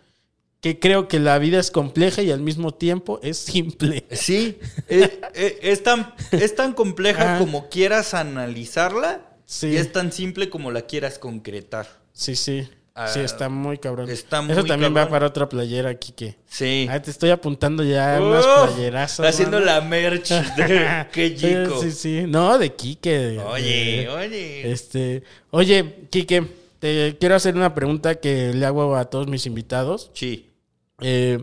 [0.64, 4.06] que creo que la vida es compleja y al mismo tiempo es simple.
[4.12, 7.38] Sí, es, es- es tan, es tan compleja Ajá.
[7.40, 9.68] como quieras analizarla Sí.
[9.68, 11.86] y es tan simple como la quieras concretar.
[12.14, 12.68] Sí, sí.
[12.96, 14.08] Ah, sí, está muy cabrón.
[14.10, 15.12] está Eso muy también va cabrón.
[15.12, 16.38] para otra playera que.
[16.48, 16.88] Sí.
[16.90, 19.28] Ah, te estoy apuntando ya unas Uf, playerazas.
[19.28, 19.66] Haciendo mano.
[19.66, 21.82] la merch de qué chico.
[21.82, 22.24] Sí, sí.
[22.28, 22.74] No, de
[23.10, 24.72] de- Oye, de- oye.
[24.72, 26.46] Este, oye, Quique,
[26.80, 30.10] te quiero hacer una pregunta que le hago a todos mis invitados.
[30.14, 30.52] Sí.
[31.02, 31.40] Eh,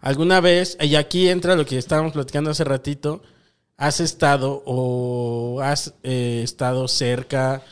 [0.00, 3.22] ¿Alguna vez, y aquí entra lo que estábamos platicando hace ratito,
[3.76, 7.62] has estado o has eh, estado cerca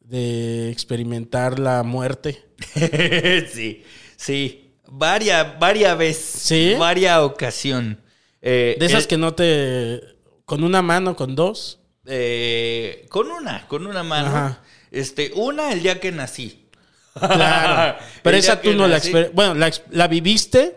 [0.00, 2.44] de experimentar la muerte?
[3.52, 3.84] sí,
[4.16, 4.62] sí.
[4.88, 6.24] Varias, varias veces.
[6.42, 6.74] ¿Sí?
[6.78, 8.00] Varias ocasión.
[8.42, 10.00] Eh, De esas el- que no te...
[10.44, 11.80] con una mano, con dos.
[12.06, 14.28] eh, con una, con una mano.
[14.28, 14.62] Ajá.
[14.92, 16.65] Este, una el día que nací.
[17.18, 17.98] Claro.
[18.22, 18.98] Pero esa tú no la...
[18.98, 20.76] exper- Bueno, la, la viviste,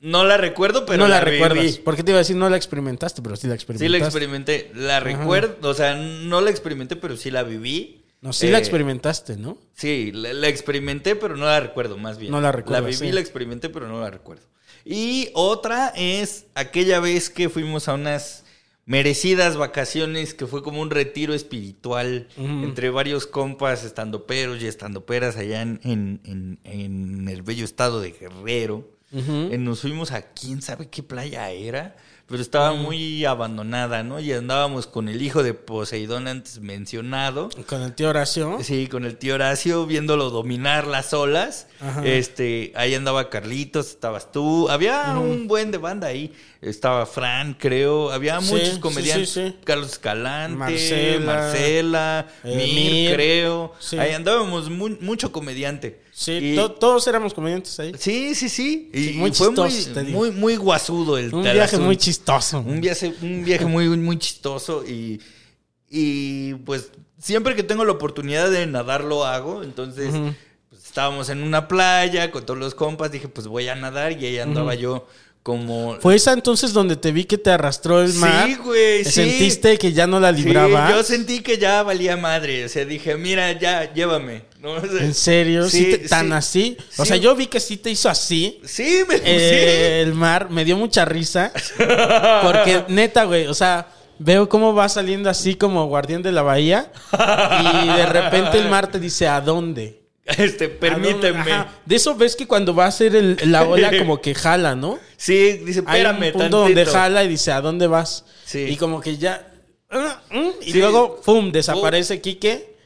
[0.00, 1.38] No la recuerdo, pero no la, viví.
[1.38, 1.78] recuerdas.
[1.84, 3.98] Porque te iba a decir, no la experimentaste, pero sí la Sí experimentaste.
[3.98, 4.70] la experimenté.
[4.74, 8.04] La recuerdo, o sea, no la experimenté, pero sí la viví.
[8.20, 9.58] No, sí la Eh, experimentaste, ¿no?
[9.74, 12.32] Sí, la, la experimenté, pero no la recuerdo, más bien.
[12.32, 13.12] No la recuerdas, La viví, sí.
[13.12, 14.42] la experimenté, pero no la recuerdo.
[14.84, 18.44] Y otra es aquella vez que fuimos a unas
[18.88, 25.04] merecidas vacaciones, que fue como un retiro espiritual entre varios compas, estando peros y estando
[25.04, 28.88] peras allá en, en- en- en el bello estado de Guerrero.
[29.12, 31.96] Eh, nos fuimos a quién sabe qué playa era,
[32.26, 34.20] pero estaba muy abandonada, ¿no?
[34.20, 37.48] Y andábamos con el hijo de Poseidón antes mencionado.
[37.66, 38.58] Con el tío Horacio.
[38.62, 41.68] Sí, con el tío Horacio viéndolo dominar las olas.
[42.04, 44.68] Este, ahí andaba Carlitos, estabas tú.
[44.68, 46.34] Había un buen de banda ahí.
[46.60, 48.10] Estaba Fran, creo.
[48.10, 49.30] Había Sí, muchos comediantes.
[49.30, 49.56] sí, sí.
[49.64, 53.14] Carlos Escalante, Marcela, Marcela, eh, Mir, Mir.
[53.14, 53.72] creo.
[53.98, 56.02] Ahí andábamos mu- mucho comediante.
[56.12, 57.92] Sí, Y- to- todos éramos comediantes ahí.
[57.96, 58.90] Sí, sí, sí.
[58.92, 62.58] Y muy fue muy, chistoso, muy, muy guasudo el Un viaje muy chistoso.
[62.58, 65.20] Un viaje, un viaje muy, muy chistoso y,
[65.88, 69.62] y pues siempre que tengo la oportunidad de nadar lo hago.
[69.62, 70.12] Entonces
[70.68, 74.26] pues, estábamos en una playa con todos los compas, dije pues voy a nadar y
[74.26, 75.06] ahí andaba yo
[75.48, 75.96] como...
[76.00, 78.46] Fue esa entonces donde te vi que te arrastró el mar.
[78.46, 79.10] Sí, güey, sí.
[79.12, 80.90] Sentiste que ya no la Sí, libraba.
[80.90, 82.66] yo sentí que ya valía madre.
[82.66, 84.42] O sea, dije, mira, ya, llévame.
[84.60, 84.72] ¿no?
[84.72, 85.66] O sea, ¿En serio?
[85.70, 86.32] ¿Sí, Sí, te- tan sí.
[86.32, 86.76] así?
[86.98, 87.08] O Sí.
[87.08, 88.60] sea, yo vi que sí te hizo así.
[88.62, 91.50] Sí, me Eh, el mar me dio mucha risa.
[92.42, 96.92] Porque neta, güey, o sea, veo cómo va saliendo así como guardián de la bahía.
[97.12, 99.97] Y de repente el mar te dice, ¿a dónde?
[100.36, 100.68] Este, ¿A dónde?
[100.68, 101.52] permíteme.
[101.52, 101.72] Ajá.
[101.86, 104.98] De eso ves que cuando va a hacer el- la ola como que jala, ¿no?
[105.16, 106.92] Sí, dice, Hay espérame un punto donde tantito".
[106.98, 108.24] jala y dice, ¿a dónde vas?
[108.44, 108.60] Sí.
[108.68, 109.46] Y como que ya...
[109.90, 110.78] ah, mm, Y Sí.
[110.78, 111.50] luego, ¡pum!
[111.50, 112.76] Desaparece Quique.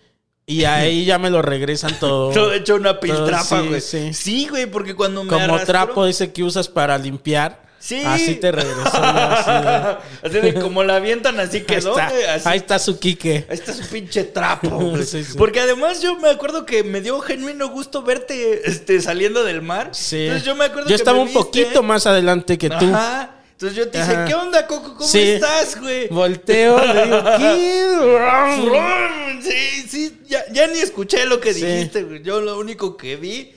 [0.45, 2.31] Y ahí ya me lo regresan todo.
[2.35, 3.81] Todo hecho una piltrafa, sí, güey.
[3.81, 4.13] sí.
[4.13, 7.63] Sí, güey, porque cuando me Como arrastró- trapo ese que usas para limpiar.
[7.85, 8.01] Sí.
[8.07, 8.93] Así te regresó.
[10.23, 12.49] Así de como la avientan, así quedó, ahí, está, Así.
[12.49, 13.45] ahí está su Quique.
[13.49, 15.05] Ahí está su pinche trapo, güey.
[15.05, 15.33] Sí, sí.
[15.37, 19.89] Porque además yo me acuerdo que me dio genuino gusto verte este, saliendo del mar.
[19.93, 20.27] Sí.
[20.27, 21.43] Entonces yo me acuerdo Yo que estaba me un viste.
[21.43, 22.85] poquito más adelante que tú.
[22.95, 23.31] Ajá.
[23.51, 24.25] Entonces yo te dije, Ajá.
[24.27, 24.95] ¿qué onda, Coco?
[24.95, 25.19] ¿Cómo Sí.
[25.21, 26.07] estás, güey?
[26.09, 29.43] Volteo, le digo, ¿qué?
[29.43, 32.23] Sí, sí, ya, ya ni escuché lo que dijiste, güey.
[32.23, 33.53] Yo lo único que vi,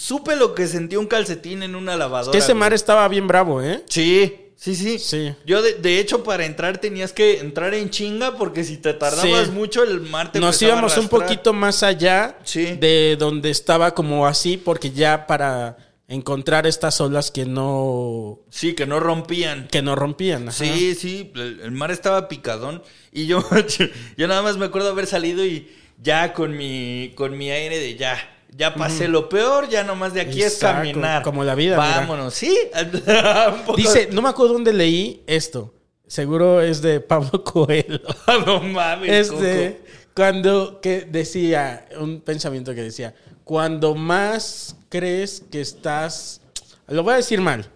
[0.00, 2.32] supe lo que sentía un calcetín en una lavadora.
[2.32, 2.60] Que ese güey.
[2.60, 3.84] mar estaba bien bravo, ¿eh?
[3.88, 4.98] Sí, sí, sí.
[4.98, 5.34] Sí.
[5.44, 9.46] Yo, de, de hecho, para entrar tenías que entrar en chinga porque si te tardabas
[9.48, 9.52] Sí.
[9.52, 11.22] mucho, el mar te Nos empezaba a íbamos un arrastrar.
[11.28, 12.76] poquito más allá Sí.
[12.80, 15.76] de donde estaba como así, porque ya para
[16.08, 19.68] encontrar estas olas que no Sí, que no rompían.
[19.70, 20.48] que no rompían.
[20.48, 20.64] ajá.
[20.64, 22.82] Sí, sí, el, el mar estaba picadón
[23.12, 23.44] y yo,
[24.16, 25.68] yo nada más me acuerdo haber salido y
[26.02, 28.18] ya con mi, con mi aire de ya,
[28.56, 31.22] ya pasé lo peor, ya nomás de aquí es caminar.
[31.22, 32.00] como la vida, mira.
[32.00, 32.56] Vámonos, sí.
[33.54, 35.72] un poco- Dice, no me acuerdo dónde leí esto.
[36.06, 38.00] Seguro es de Pablo Coelho.
[38.46, 39.10] no mames.
[39.10, 39.42] Es Coco.
[39.42, 39.80] de
[40.14, 46.40] cuando que decía un pensamiento que decía, cuando más crees que estás
[46.88, 47.66] lo voy a decir mal,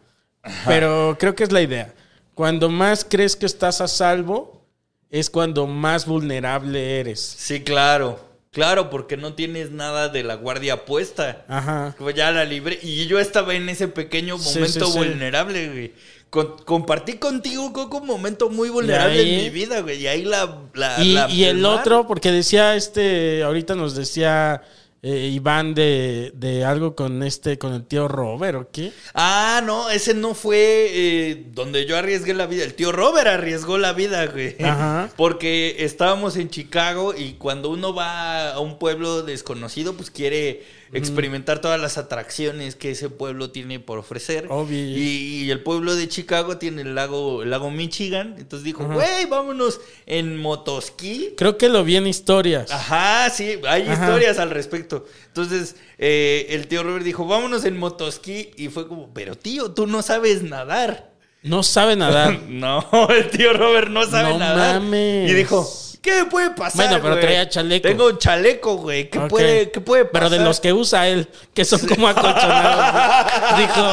[0.66, 1.94] pero creo que es la idea.
[2.34, 4.66] Cuando más crees que estás a salvo
[5.10, 7.20] es cuando más vulnerable eres.
[7.20, 8.18] Sí, claro.
[8.54, 11.44] Claro, porque no tienes nada de la guardia puesta.
[11.48, 11.94] Ajá.
[12.14, 12.78] Ya la libré.
[12.82, 14.98] Y yo estaba en ese pequeño momento sí, sí.
[14.98, 15.92] vulnerable, güey.
[16.30, 20.00] Con- compartí contigo, Coco, un momento muy vulnerable ahí- en mi vida, güey.
[20.02, 20.62] Y ahí la.
[20.72, 24.62] la- Y, la- y el otro, porque decía este, ahorita nos decía
[25.06, 28.90] eh, Iván de, de algo con este, con el tío Robert, ¿o qué?
[29.12, 32.64] Ah, no, ese no fue eh, donde yo arriesgué la vida.
[32.64, 34.56] El tío Robert arriesgó la vida, güey.
[34.64, 35.10] Ajá.
[35.18, 40.62] Porque estábamos en Chicago y cuando uno va a un pueblo desconocido, pues quiere
[40.94, 44.46] experimentar todas las atracciones que ese pueblo tiene por ofrecer.
[44.48, 44.78] Obvio.
[44.78, 48.36] Y, y el pueblo de Chicago tiene el lago, el lago Michigan.
[48.38, 51.34] Entonces dijo, güey, vámonos en motosquí.
[51.36, 52.70] Creo que lo vi en historias.
[52.70, 53.92] Ajá, sí, hay Ajá.
[53.94, 55.04] historias al respecto.
[55.26, 58.50] Entonces, eh, el tío Robert dijo, vámonos en motosquí.
[58.56, 61.12] Y fue como, pero tío, tú no sabes nadar.
[61.42, 62.40] No sabe nadar.
[62.48, 64.80] No, el tío Robert no sabe No nadar.
[64.80, 65.30] mames.
[65.30, 65.68] Y dijo,
[66.04, 66.86] ¿qué me puede pasar?
[66.86, 67.20] Bueno, pero güey?
[67.22, 67.88] traía chaleco.
[67.88, 69.08] Tengo un chaleco, güey.
[69.08, 70.28] ¿Qué, puede, ¿Qué puede pasar?
[70.28, 73.32] Pero de los que usa él, que son como acolchonados.
[73.58, 73.92] Dijo.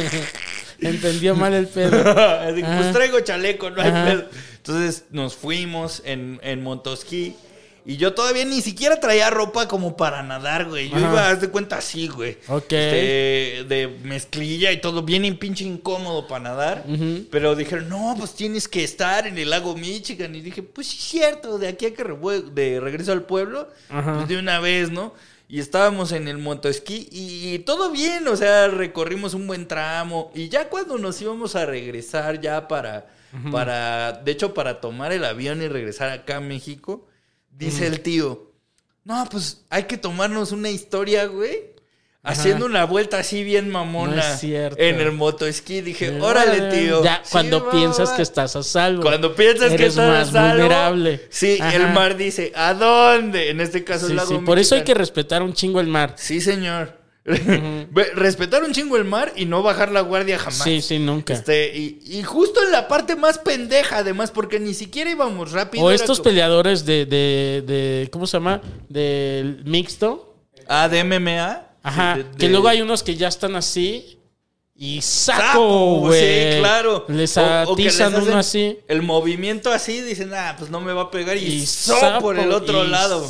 [0.80, 2.02] Entendió mal el pedo.
[2.76, 4.04] Pues traigo chaleco, no hay Ajá.
[4.04, 4.24] pedo.
[4.56, 7.36] Entonces nos fuimos en, en motosquí.
[7.84, 10.88] Y yo todavía ni siquiera traía ropa como para nadar, güey.
[10.88, 11.10] Yo Ajá.
[11.10, 12.38] iba, haz de cuenta, así, güey.
[12.46, 12.72] Ok.
[12.72, 16.84] Este, de mezclilla y todo, bien en pinche incómodo para nadar.
[17.30, 20.34] Pero dijeron, no, pues tienes que estar en el lago Michigan.
[20.34, 24.14] Y dije, pues sí, es cierto, de aquí a que de regreso al pueblo, Ajá.
[24.14, 25.14] pues de una vez, ¿no?
[25.48, 30.30] Y estábamos en el motoesquí y todo bien, o sea, recorrimos un buen tramo.
[30.34, 33.06] Y ya cuando nos íbamos a regresar, ya para,
[33.50, 37.06] para, de hecho, para tomar el avión y regresar acá a México,
[37.52, 38.50] dice el tío,
[39.04, 41.70] no, pues hay que tomarnos una historia, güey.
[42.24, 44.80] Haciendo una vuelta así bien mamona No es cierto.
[44.80, 45.80] en el motoesquí.
[45.80, 47.02] Dije, órale, tío.
[47.02, 48.16] Ya, Sí, cuando va, piensas va.
[48.16, 49.02] que estás a salvo.
[49.02, 51.26] Cuando piensas que estás más a salvo, vulnerable.
[51.30, 51.74] Sí, Ajá.
[51.74, 53.50] el mar dice, ¿a dónde?
[53.50, 55.88] En este caso Sí, el lago sí, Por eso hay que respetar un chingo el
[55.88, 56.14] mar.
[56.16, 56.96] Sí, señor.
[58.14, 60.62] Respetar un chingo el mar y no bajar la guardia jamás.
[60.64, 61.34] Sí, sí, nunca.
[61.34, 65.84] Este, y, y justo en la parte más pendeja, además, porque ni siquiera íbamos rápido.
[65.84, 68.60] o estos peleadores de, de, de, ¿cómo se llama?
[68.88, 70.36] Del mixto.
[70.68, 71.66] Ah, de MMA.
[71.82, 72.16] Ajá.
[72.16, 74.18] De- de- Que luego hay unos que ya están así
[74.74, 76.54] y saco, güey.
[76.54, 77.04] Sí, claro.
[77.08, 78.78] Les O- o que les atizan uno así.
[78.88, 81.36] El movimiento así, dicen, ah, pues no me va a pegar.
[81.36, 83.28] Y, Y so sapo, por el otro y lado.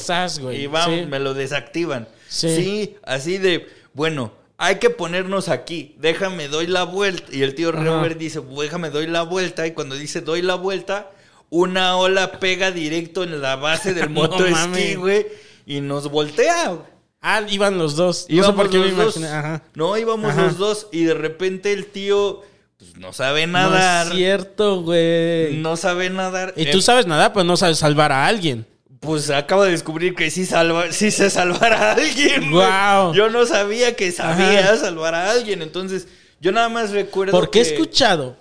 [0.53, 1.07] Y vamos, sí.
[1.07, 2.09] me lo desactivan.
[2.29, 2.57] Sí.
[2.57, 2.97] Sí.
[3.03, 5.97] así de, bueno, hay que ponernos aquí.
[5.99, 7.35] Déjame, doy la vuelta.
[7.35, 7.73] Y el tío.
[7.73, 9.67] Robert dice, déjame, doy la vuelta.
[9.67, 11.11] Y cuando dice, doy la vuelta,
[11.51, 15.27] una ola pega directo en la base del No moto esquí, güey.
[15.67, 16.77] Y nos voltea.
[17.21, 18.23] Ah, iban los dos.
[18.23, 19.29] No sé Íbamos por qué me imaginé.
[19.29, 19.63] Ajá.
[19.75, 20.43] No, íbamos Ajá.
[20.43, 20.89] los dos.
[20.93, 22.43] Y de repente el tío
[22.79, 24.09] pues, no sabe No nadar.
[24.09, 25.57] es cierto, güey.
[25.59, 26.53] No sabe nadar.
[26.57, 28.67] Y Eh, tú sabes nada, pero no sabes salvar a alguien.
[29.03, 32.53] Pues acabo de descubrir que sí, salva, sí sé salvar a alguien.
[32.53, 33.13] Guau.
[33.13, 34.77] Yo no sabía que sabía Ajá.
[34.77, 35.61] salvar a alguien.
[35.61, 36.07] Entonces,
[36.41, 37.33] yo nada más recuerdo.
[37.33, 38.37] Porque he que- escuchado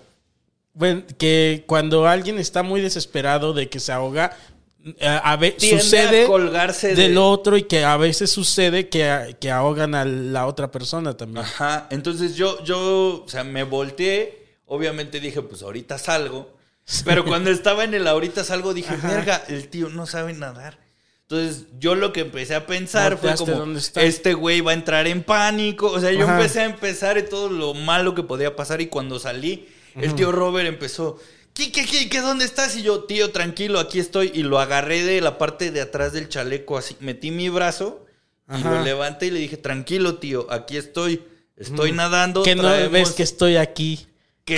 [0.74, 4.38] bueno, que cuando alguien está muy desesperado de que se ahoga,
[4.86, 9.96] eh, a sucede colgarse de- del otro y que a veces sucede que, que ahogan
[9.96, 11.44] a la otra persona también.
[11.44, 11.88] Ajá.
[11.90, 14.38] Entonces yo, yo, o sea, me volteé.
[14.68, 16.61] Obviamente dije, pues ahorita salgo.
[17.06, 20.78] Pero cuando estaba en el ahorita salgo, dije, verga, el tío no sabe nadar.
[21.24, 23.66] Entonces, yo lo que empecé a pensar fue como,
[23.96, 25.90] este güey va a entrar en pánico.
[25.90, 26.36] O sea, yo Ajá.
[26.36, 28.82] empecé a empezar en todo lo malo que podía pasar.
[28.82, 31.18] Y cuando salí, el tío Robert empezó,
[31.54, 32.76] ¿qué, qué, qué, qué, dónde estás?
[32.76, 34.32] Y yo, tío, tranquilo, aquí estoy.
[34.34, 38.06] Y lo agarré de la parte de atrás del chaleco, así, metí mi brazo
[38.54, 41.24] y lo levanté y le dije, tranquilo, tío, aquí estoy.
[41.56, 42.44] Estoy nadando.
[42.44, 44.08] que no traemos- ves que estoy aquí.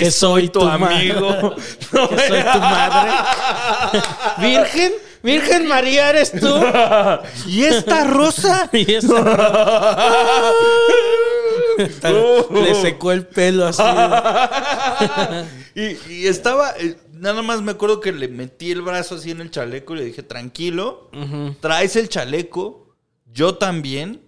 [0.00, 1.54] Que soy tu amigo.
[1.90, 3.10] que soy tu madre.
[4.38, 4.92] Virgen,
[5.22, 6.48] Virgen María, ¿eres tú?
[7.46, 8.68] ¿Y esta rosa?
[8.72, 9.24] Y esa-
[12.50, 13.82] Le secó el pelo así.
[15.74, 19.40] y, y estaba, eh, nada más me acuerdo que le metí el brazo así en
[19.40, 21.10] el chaleco y le dije, tranquilo,
[21.60, 22.94] traes el chaleco,
[23.26, 24.22] yo también,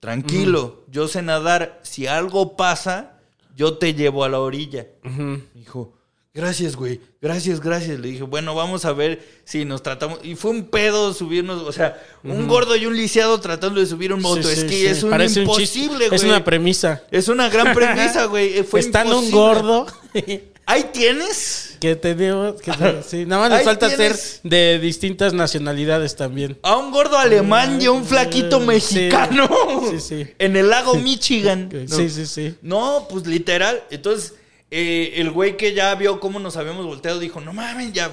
[0.00, 3.13] tranquilo, yo sé nadar, si algo pasa,
[3.54, 4.86] yo te llevo a la orilla.
[5.02, 5.92] Me dijo,
[6.32, 7.98] gracias, güey, gracias, gracias.
[8.00, 10.18] Le dije, bueno, vamos a ver si nos tratamos.
[10.22, 14.12] Y fue un pedo subirnos, o sea, un gordo y un lisiado tratando de subir
[14.12, 14.68] un motoesquí.
[14.68, 14.86] sí, sí.
[14.86, 15.80] Es un Parece un chiste.
[15.80, 16.16] imposible, güey.
[16.16, 17.02] Es una premisa.
[17.10, 18.62] Es una gran premisa, güey.
[18.64, 19.86] Fue Estando un gordo.
[20.66, 22.60] Ahí tienes Que tenemos.
[22.62, 26.58] Que te- sí, nada más Ahí falta ser de distintas nacionalidades también.
[26.62, 29.48] a un gordo alemán y a un flaquito mexicano.
[29.90, 30.26] Sí, sí.
[30.38, 31.68] En el lago Michigan.
[31.72, 31.96] No.
[31.96, 32.54] Sí, sí, sí.
[32.62, 33.82] No, pues literal.
[33.90, 34.34] Entonces,
[34.70, 38.10] eh, el güey que ya vio cómo nos habíamos volteado dijo, no mames, ya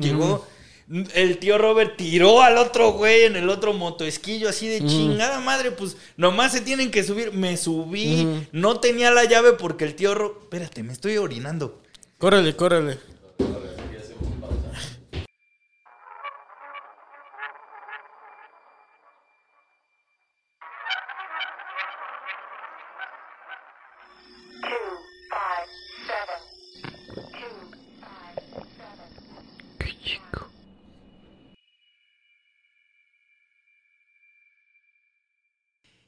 [0.00, 0.46] llegó.
[1.14, 5.70] El tío Robert tiró al otro güey en el otro motoesquillo así de chingada madre,
[5.70, 7.32] pues nomás se tienen que subir.
[7.32, 10.38] Me subí, no tenía la llave porque el tío Robert...
[10.42, 11.81] Espérate, me estoy orinando.
[12.22, 13.00] Córrele, córrele.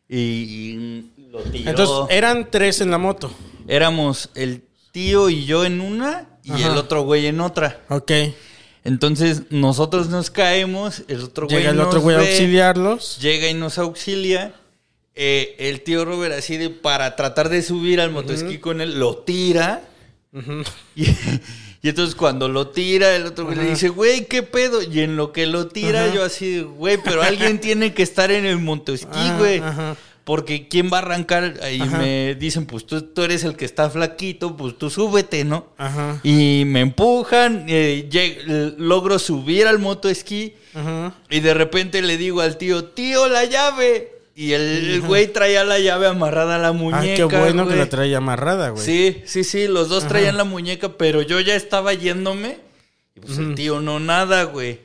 [0.06, 1.70] Y, y lo tiró.
[1.70, 3.32] Entonces, eran tres en la moto.
[3.66, 4.62] Éramos el
[4.94, 6.70] tío y yo en una y Ajá.
[6.70, 7.80] el otro güey en otra.
[7.88, 8.12] Ok.
[8.84, 13.18] Entonces nosotros nos caemos, el otro güey Llega el otro güey a auxiliarlos.
[13.20, 14.54] Llega y nos auxilia.
[15.16, 19.16] Eh, el tío Robert así de para tratar de subir al motoesquí con él, lo
[19.18, 19.82] tira.
[20.94, 21.06] y,
[21.82, 24.80] y entonces cuando lo tira, el otro güey le dice, güey, ¿qué pedo?
[24.80, 28.30] Y en lo que lo tira, yo así, de, güey, pero alguien tiene que estar
[28.30, 29.60] en el motoesquí, Ajá, güey.
[30.24, 31.54] Porque ¿quién va a arrancar?
[31.60, 31.98] Ajá.
[31.98, 35.66] me dicen, pues tú, tú eres el que está flaquito, pues tú súbete, ¿no?
[35.76, 36.20] Ajá.
[36.22, 41.14] Y me empujan, eh, logro subir al motoesquí Ajá.
[41.28, 44.12] y de repente le digo al tío, tío, la llave.
[44.36, 47.24] Y el, güey traía la llave amarrada a la muñeca.
[47.24, 48.84] Ah, qué bueno que la traía amarrada, güey.
[48.84, 52.58] Sí, sí, sí, los dos traían la muñeca, pero yo ya estaba yéndome.
[53.14, 54.80] Y pues el tío no nada, güey.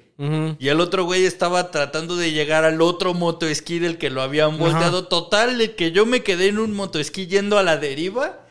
[0.60, 4.58] Y el otro güey estaba tratando de llegar al otro motoesquí del que lo habían
[4.58, 5.08] volteado.
[5.08, 8.46] Total, de que yo me quedé en un motoesquí yendo a la deriva.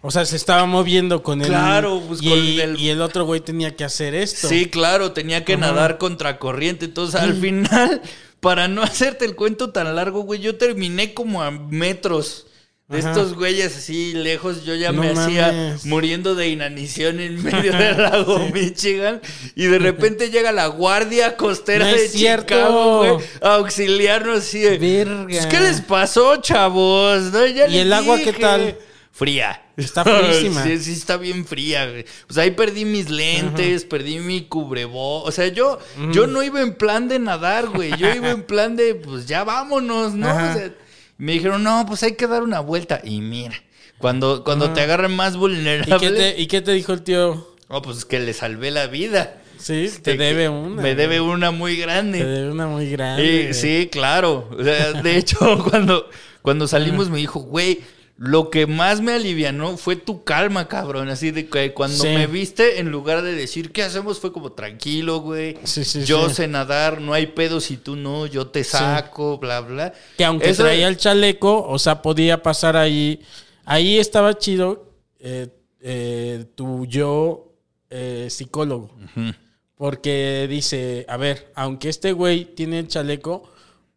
[0.00, 1.46] O sea, se estaba moviendo con el.
[1.46, 2.38] Claro, pues, y, con
[2.70, 4.48] el- y el otro güey tenía que hacer esto.
[4.48, 6.86] Sí, claro, tenía que nadar contra corriente.
[6.86, 8.02] Entonces, al final,
[8.40, 12.46] para no hacerte el cuento tan largo, güey, yo terminé como a metros
[12.92, 13.10] De Ajá.
[13.10, 17.96] estos güeyes así lejos, yo ya No me hacía muriendo de inanición en medio del
[17.96, 19.20] lago Michigan.
[19.56, 22.10] Y de repente llega la guardia costera No de.
[22.10, 25.24] Chicago, güey, a auxiliarnos así de, Verga.
[25.26, 27.32] "Pues, ¿Qué les pasó, chavos?
[27.32, 28.40] No, ya ¿Y el agua qué dije".
[28.40, 28.76] tal?
[29.10, 29.58] Fría.
[29.76, 30.62] Está frísima.
[30.64, 32.04] sí, sí, está bien fría, güey.
[32.26, 35.22] Pues ahí perdí mis lentes, perdí mi cubrebo.
[35.22, 35.78] O sea, yo,
[36.12, 37.96] yo no iba en plan de nadar, güey.
[37.96, 40.28] Yo iba en plan de, pues ya vámonos, ¿no?
[40.28, 40.50] Ajá.
[40.54, 40.70] O sea,
[41.24, 43.00] me dijeron, no, pues hay que dar una vuelta.
[43.04, 43.54] Y mira,
[43.98, 45.96] cuando, cuando te agarran más ¿Y vulnerable.
[46.00, 47.48] qué, te, ¿Y qué te dijo el tío?
[47.68, 49.36] Oh, pues que le salvé la vida.
[49.56, 50.82] Sí, Este, te debe una.
[50.82, 52.18] Me debe una muy grande.
[52.18, 53.54] Te debe una muy grande.
[53.54, 54.48] Sí, claro.
[54.58, 56.10] O sea, de hecho, cuando,
[56.42, 57.80] cuando salimos me dijo, güey,
[58.24, 61.08] lo que más me alivianó fue tu calma, cabrón.
[61.08, 62.06] Así de que cuando Sí.
[62.08, 64.20] me viste, en lugar de decir, ¿qué hacemos?
[64.20, 65.56] Fue como, tranquilo, güey.
[65.64, 69.60] Sí, sí, yo sé nadar, no hay pedo si tú no, yo te saco, bla,
[69.60, 69.92] bla.
[70.16, 73.20] Que aunque Eso- traía el chaleco, o sea, podía pasar ahí.
[73.64, 75.48] Ahí estaba chido eh,
[75.80, 77.52] eh, tu yo
[77.90, 78.94] eh, psicólogo.
[79.76, 83.50] Porque dice, a ver, aunque este güey tiene el chaleco,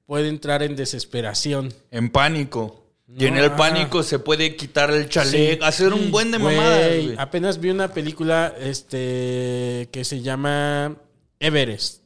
[0.07, 1.71] puede entrar en desesperación.
[1.91, 2.84] En pánico.
[3.07, 3.55] Y en No, el ah.
[3.55, 5.59] pánico se puede quitar el chaleco, Sí.
[5.61, 7.15] hacer un buen de mamadas, güey.
[7.17, 10.95] Apenas vi una película este, que se llama
[11.39, 12.01] Everest.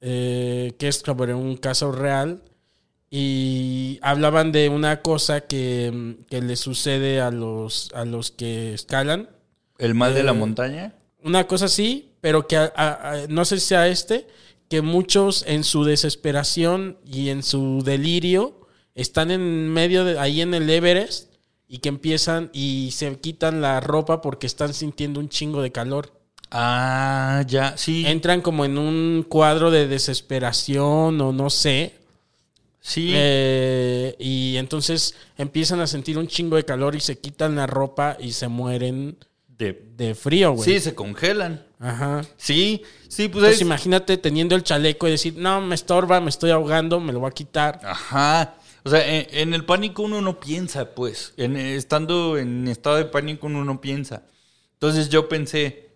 [0.00, 2.42] Eh, que es sobre un caso real
[3.10, 9.28] y hablaban de una cosa que, que le sucede a los, a los que escalan.
[9.78, 10.94] El mal de la Eh, montaña.
[11.24, 14.26] Una cosa así, pero que a- a- a- no sé si sea este,
[14.68, 18.57] que muchos en su desesperación y en su delirio
[19.00, 21.32] están en medio de ahí en el Everest
[21.68, 26.12] y que empiezan y se quitan la ropa porque están sintiendo un chingo de calor.
[26.50, 28.04] Ah, ya, sí.
[28.06, 31.94] Entran como en un cuadro de desesperación o no sé.
[32.80, 33.10] sí.
[33.14, 38.16] Eh, y entonces empiezan a sentir un chingo de calor y se quitan la ropa
[38.18, 39.18] y se mueren
[39.58, 40.64] de, de frío, güey.
[40.64, 41.64] sí, se congelan.
[41.80, 42.22] Ajá.
[42.36, 46.30] Sí, sí, pues Entonces es- imagínate teniendo el chaleco y decir, no, me estorba, me
[46.30, 47.80] estoy ahogando, me lo voy a quitar.
[47.84, 48.54] Ajá.
[48.88, 51.34] O sea, en, en el pánico uno no piensa, pues.
[51.36, 54.22] En, estando en estado de pánico uno no piensa.
[54.74, 55.90] Entonces yo pensé,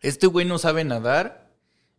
[0.00, 1.50] este güey no sabe nadar.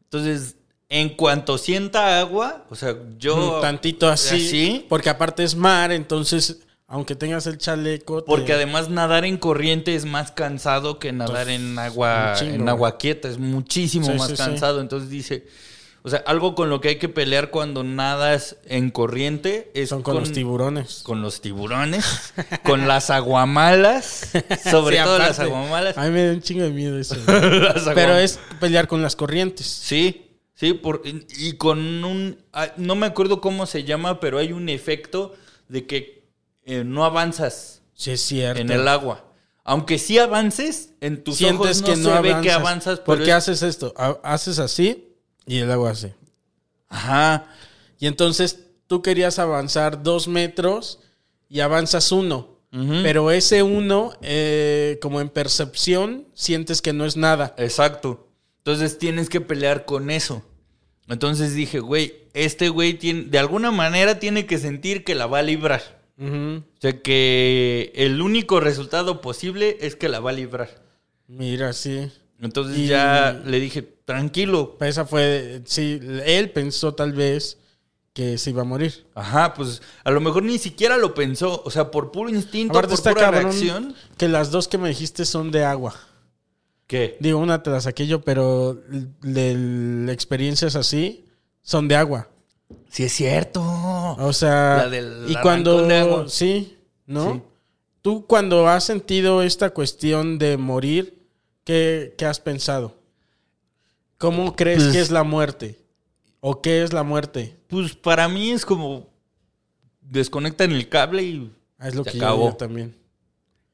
[0.03, 0.55] Entonces,
[0.89, 3.55] en cuanto sienta agua, o sea, yo...
[3.57, 8.23] Un tantito así, así, Porque aparte es mar, entonces, aunque tengas el chaleco...
[8.23, 12.69] te- Porque además nadar en corriente es más cansado que nadar en agua, chingo, en
[12.69, 13.27] agua quieta.
[13.27, 14.43] Es muchísimo Sí, más sí, sí.
[14.43, 14.79] cansado.
[14.79, 15.45] Entonces dice,
[16.07, 20.01] o sea, algo con lo que hay que pelear cuando nadas en corriente es son
[20.01, 21.01] con, los tiburones.
[21.03, 22.33] con los tiburones,
[22.63, 24.29] con las aguamalas,
[24.71, 25.97] sobre Sí, todo las aguamalas.
[25.97, 27.15] A mí me da un chingo de miedo eso.
[27.93, 29.67] Pero es pelear con las corrientes.
[29.67, 32.41] Sí, sí, por, y con un...
[32.53, 35.33] ah, No me acuerdo cómo se llama, pero hay un efecto
[35.67, 36.29] de que
[36.65, 38.61] eh, no avanzas Sí, es cierto.
[38.61, 39.25] en el agua.
[39.63, 42.99] Aunque sí avances, en tus ojos Sientes no que se no ve que avanzas.
[43.01, 43.93] ¿Por qué es- haces esto?
[43.97, 45.06] Ha- Haces así
[45.47, 46.13] y el agua hace.
[46.89, 47.47] Ajá.
[47.99, 50.99] Y entonces tú querías avanzar dos metros
[51.49, 52.55] y avanzas uno.
[53.01, 57.55] Pero ese uno, eh, como en percepción, sientes que no es nada.
[57.57, 58.27] Exacto.
[58.59, 60.43] Entonces tienes que pelear con eso.
[61.07, 65.39] Entonces dije, güey, este güey tiene, de alguna manera tiene que sentir que la va
[65.39, 65.81] a librar.
[66.19, 70.83] O sea que el único resultado posible es que la va a librar.
[71.27, 72.11] Mira, sí.
[72.39, 74.77] Entonces Y- ya le dije, tranquilo.
[74.79, 77.57] Esa fue, sí, él pensó tal vez
[78.13, 79.05] que se iba a morir.
[79.13, 81.61] Ajá, pues a lo mejor ni siquiera lo pensó.
[81.65, 83.95] O sea, por puro instinto, Aparte por pura cabrón reacción.
[84.17, 85.93] que las dos que me dijiste son de agua.
[86.87, 87.17] ¿Qué?
[87.19, 88.81] Digo, una te la saqué yo, pero
[89.21, 89.53] de
[90.05, 91.25] la experiencias así
[91.61, 92.29] son de agua.
[92.89, 93.61] Sí es cierto.
[93.61, 96.25] O sea, La del y arrancón cuando de agua.
[96.29, 97.33] sí, ¿no?
[97.33, 97.41] Sí.
[98.01, 101.19] Tú cuando has sentido esta cuestión de morir,
[101.65, 102.95] ¿qué, qué has pensado?
[104.17, 105.79] ¿Cómo crees Pues- que es la muerte?
[106.39, 107.57] ¿O qué es la muerte?
[107.67, 109.09] Pues para mí es como
[110.01, 112.45] desconectan el cable y Ah, Es lo Se que yo acabó.
[112.45, 112.95] digo también.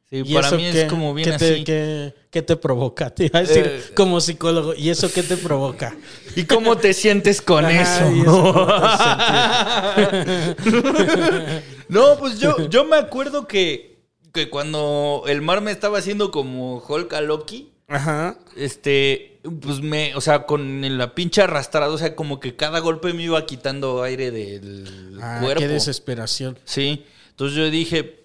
[0.10, 1.64] sí, ¿Y para eso mí qué- es como bien qué te, así.
[1.64, 3.10] qué- qué te provoca?
[3.16, 4.74] Te iba a decir Eh, como psicólogo.
[4.76, 5.96] ¿Y eso qué te provoca?
[6.36, 8.12] ¿Y cómo te sientes con Ajá, eso?
[8.14, 10.56] ¿y eso cómo te
[11.90, 16.84] no, pues yo, yo me acuerdo que, que cuando el mar me estaba haciendo como
[16.86, 18.38] Hulk a Loki, Ajá.
[18.58, 23.14] este, pues me, o sea, con la pinche arrastrada, o sea, como que cada golpe
[23.14, 25.60] me iba quitando aire del Ah, cuerpo.
[25.60, 26.58] qué desesperación.
[26.66, 28.20] Sí, entonces yo dije,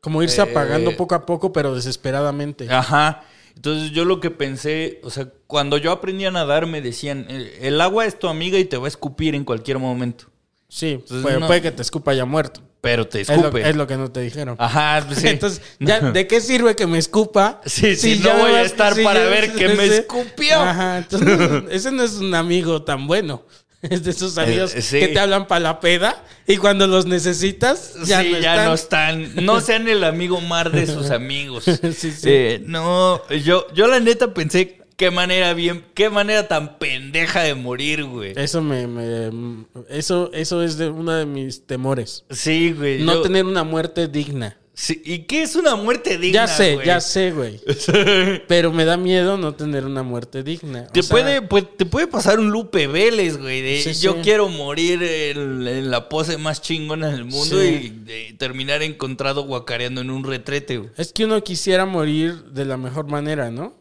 [0.00, 2.66] Como irse Eh, apagando poco a poco, pero desesperadamente.
[2.70, 3.24] Ajá.
[3.56, 7.46] Entonces yo lo que pensé, o sea, cuando yo aprendí a nadar me decían, el,
[7.60, 10.26] el agua es tu amiga y te va a escupir en cualquier momento.
[10.68, 11.46] Sí, Entonces, puede, no.
[11.46, 12.60] puede que te escupa ya muerto.
[12.84, 13.66] Pero te Es lo, escupe.
[13.66, 14.56] es lo que no te dijeron.
[14.60, 15.28] Ajá, pues sí.
[15.34, 17.62] Entonces, ya, ¿de qué sirve que me escupa?
[17.64, 20.60] Sí, sí, ya no voy a estar para ver que me escupió.
[20.60, 23.42] Ajá, entonces ese no es un amigo tan bueno.
[23.82, 24.98] Es de esos amigos Eh, sí.
[25.00, 29.18] que te hablan para la peda y cuando los necesitas ya sí, no ya están.
[29.18, 29.34] no están.
[29.46, 31.64] No sean el amigo mar de sus amigos.
[31.64, 32.22] Sí, sí.
[32.24, 37.54] Eh, no, yo, yo la neta pensé qué manera bien, qué manera tan pendeja de
[37.54, 38.32] morir, güey.
[38.36, 42.24] Eso me, me- eso eso es de uno de mis temores.
[42.30, 43.02] Sí, güey.
[43.02, 44.56] No yo- tener una muerte digna.
[44.76, 46.46] Sí, ¿Y qué es una muerte digna?
[46.46, 46.86] Ya sé, güey?
[46.88, 47.60] ya sé, güey.
[48.48, 50.86] Pero me da miedo no tener una muerte digna.
[50.88, 53.62] O Te, sea, puede, pues, te puede pasar un Lupe Vélez, güey.
[53.62, 54.18] De Sí, yo sí.
[54.24, 60.00] quiero morir en, en la pose más chingona del mundo y de terminar encontrado guacareando
[60.00, 60.90] en un retrete, güey.
[60.96, 63.74] Es que uno quisiera morir de la mejor manera, ¿no?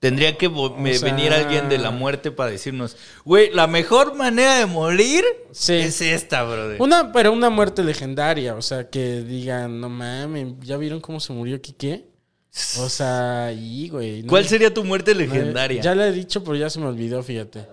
[0.00, 4.56] Tendría que me- sea- venir alguien de la muerte para decirnos, güey, la mejor manera
[4.58, 5.72] de morir Sí.
[5.74, 6.80] es esta, brother.
[6.80, 11.32] Una, pero una muerte legendaria, o sea, que digan, no mames, ¿ya vieron cómo se
[11.32, 12.04] murió Quique?
[12.78, 14.22] O sea, y güey.
[14.22, 15.82] no- ¿Cuál sería tu muerte no, legendaria?
[15.82, 17.66] Ya la he dicho, pero ya se me olvidó, fíjate.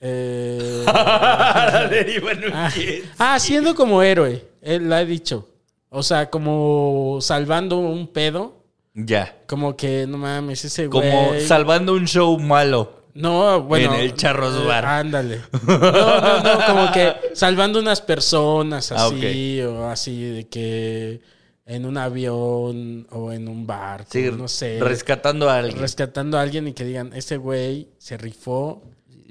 [0.00, 3.04] Eh, La deriva en un ah, jet.
[3.18, 5.48] ah, siendo como héroe, eh, la he dicho.
[5.88, 8.55] O sea, como salvando un pedo,
[8.98, 9.36] Ya.
[9.46, 11.10] como que, no mames, ese güey.
[11.10, 13.04] Como salvando un show malo.
[13.14, 13.94] No, bueno.
[13.94, 14.84] En el Charros eh, Bar.
[14.86, 15.40] ándale.
[15.66, 15.78] No,
[16.20, 21.20] no, no, como que salvando unas personas Ah, así, o así, de que
[21.66, 24.78] en un avión o en un barco, Sí, no sé.
[24.80, 25.78] rescatando a alguien.
[25.78, 28.82] rescatando a alguien y que digan, ese güey se rifó.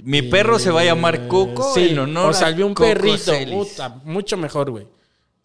[0.04, 2.74] Mi perro se va a llamar Eh, Coco sí, en honor o salvió a un
[2.76, 3.32] Coco perrito.
[3.52, 4.88] Puta, mucho mejor, güey.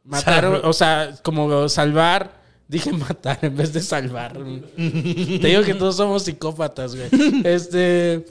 [0.04, 2.39] Mataron, o sea, como salvar.
[2.70, 4.34] Dije matar en vez de salvar.
[4.76, 7.08] Te digo que todos somos psicópatas, güey.
[7.44, 8.24] Este.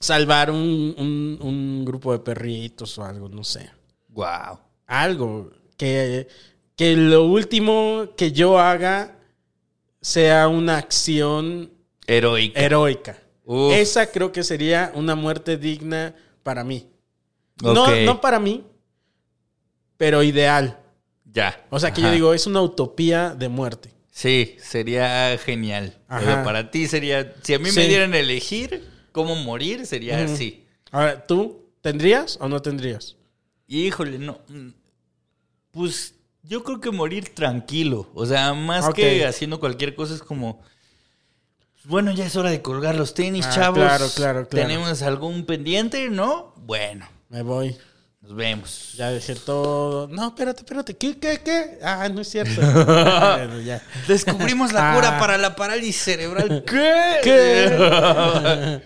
[0.00, 3.70] Salvar un, un- un grupo de perritos o algo, no sé.
[4.08, 4.58] Wow.
[4.86, 5.50] Algo.
[5.76, 6.26] Que,
[6.76, 9.18] que lo último que yo haga
[10.00, 11.70] sea una acción
[12.06, 12.60] Heroica.
[12.60, 13.18] heroica.
[13.44, 13.72] Uf.
[13.74, 16.86] Esa creo que sería una muerte digna para mí.
[17.62, 17.90] No, Ok.
[18.06, 18.64] no para mí,
[19.96, 20.78] pero ideal.
[21.34, 21.62] Ya.
[21.68, 22.08] O sea, que Ajá.
[22.10, 23.90] yo digo, es una utopía de muerte.
[24.10, 25.98] Sí, sería genial.
[26.08, 26.44] O sea, Ajá.
[26.44, 27.34] para ti sería.
[27.42, 27.80] Si a mí Sí.
[27.80, 30.64] me dieran a elegir cómo morir, sería así.
[30.92, 33.16] Ahora, ¿tú tendrías o no tendrías?
[33.66, 34.38] Híjole, no.
[35.72, 36.14] Pues
[36.44, 38.08] yo creo que morir tranquilo.
[38.14, 40.62] O sea, más que haciendo cualquier cosa es como.
[41.84, 43.78] Bueno, ya es hora de colgar los tenis, Ah, chavos.
[43.78, 44.68] claro, claro, claro.
[44.68, 46.08] ¿Tenemos algún pendiente?
[46.08, 46.54] ¿No?
[46.56, 47.76] Bueno, Me voy.
[48.24, 48.94] Nos vemos.
[48.96, 50.08] Ya dejé todo.
[50.08, 50.94] No, espérate, espérate.
[50.96, 51.78] ¿Qué, qué, qué?
[51.82, 52.60] Ah, no es cierto.
[52.60, 53.82] Bueno, ya.
[54.08, 54.94] Descubrimos la Ah.
[54.94, 56.64] cura para la parálisis cerebral.
[56.66, 57.20] ¿Qué?
[57.22, 57.64] ¿Qué?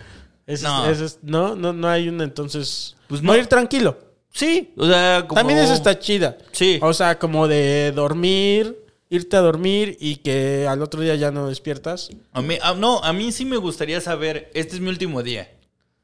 [0.47, 0.86] Eso es- No.
[0.91, 2.97] eso es- no, no, no hay una, entonces.
[3.07, 3.28] Pues no.
[3.32, 3.99] Morir tranquilo.
[4.32, 5.39] Sí, o sea, como...
[5.41, 6.36] También eso está chida.
[6.53, 6.78] Sí.
[6.82, 8.76] O sea, como de dormir,
[9.11, 12.11] irte a dormir y que al otro día ya no despiertas.
[12.32, 15.51] A mí, ah, no, a mí sí me gustaría saber, este es mi último día.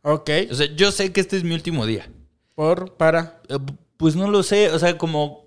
[0.03, 0.30] Ok.
[0.51, 2.09] O sea, yo sé que este es mi último día.
[2.55, 3.40] Por, para.
[3.48, 3.59] Eh,
[3.96, 5.44] Pues no lo sé, o sea, como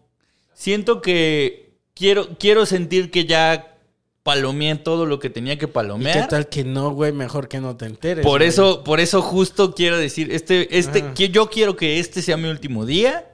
[0.54, 3.76] siento que quiero, quiero sentir que ya
[4.24, 6.22] palomeé todo lo que tenía que ¿Y palomear.
[6.22, 7.12] qué tal que no, güey?
[7.12, 8.26] Mejor que no te enteres.
[8.26, 8.50] Por güey.
[8.50, 12.48] eso, por eso justo quiero decir, este, este, que yo quiero que este sea mi
[12.50, 13.32] último día.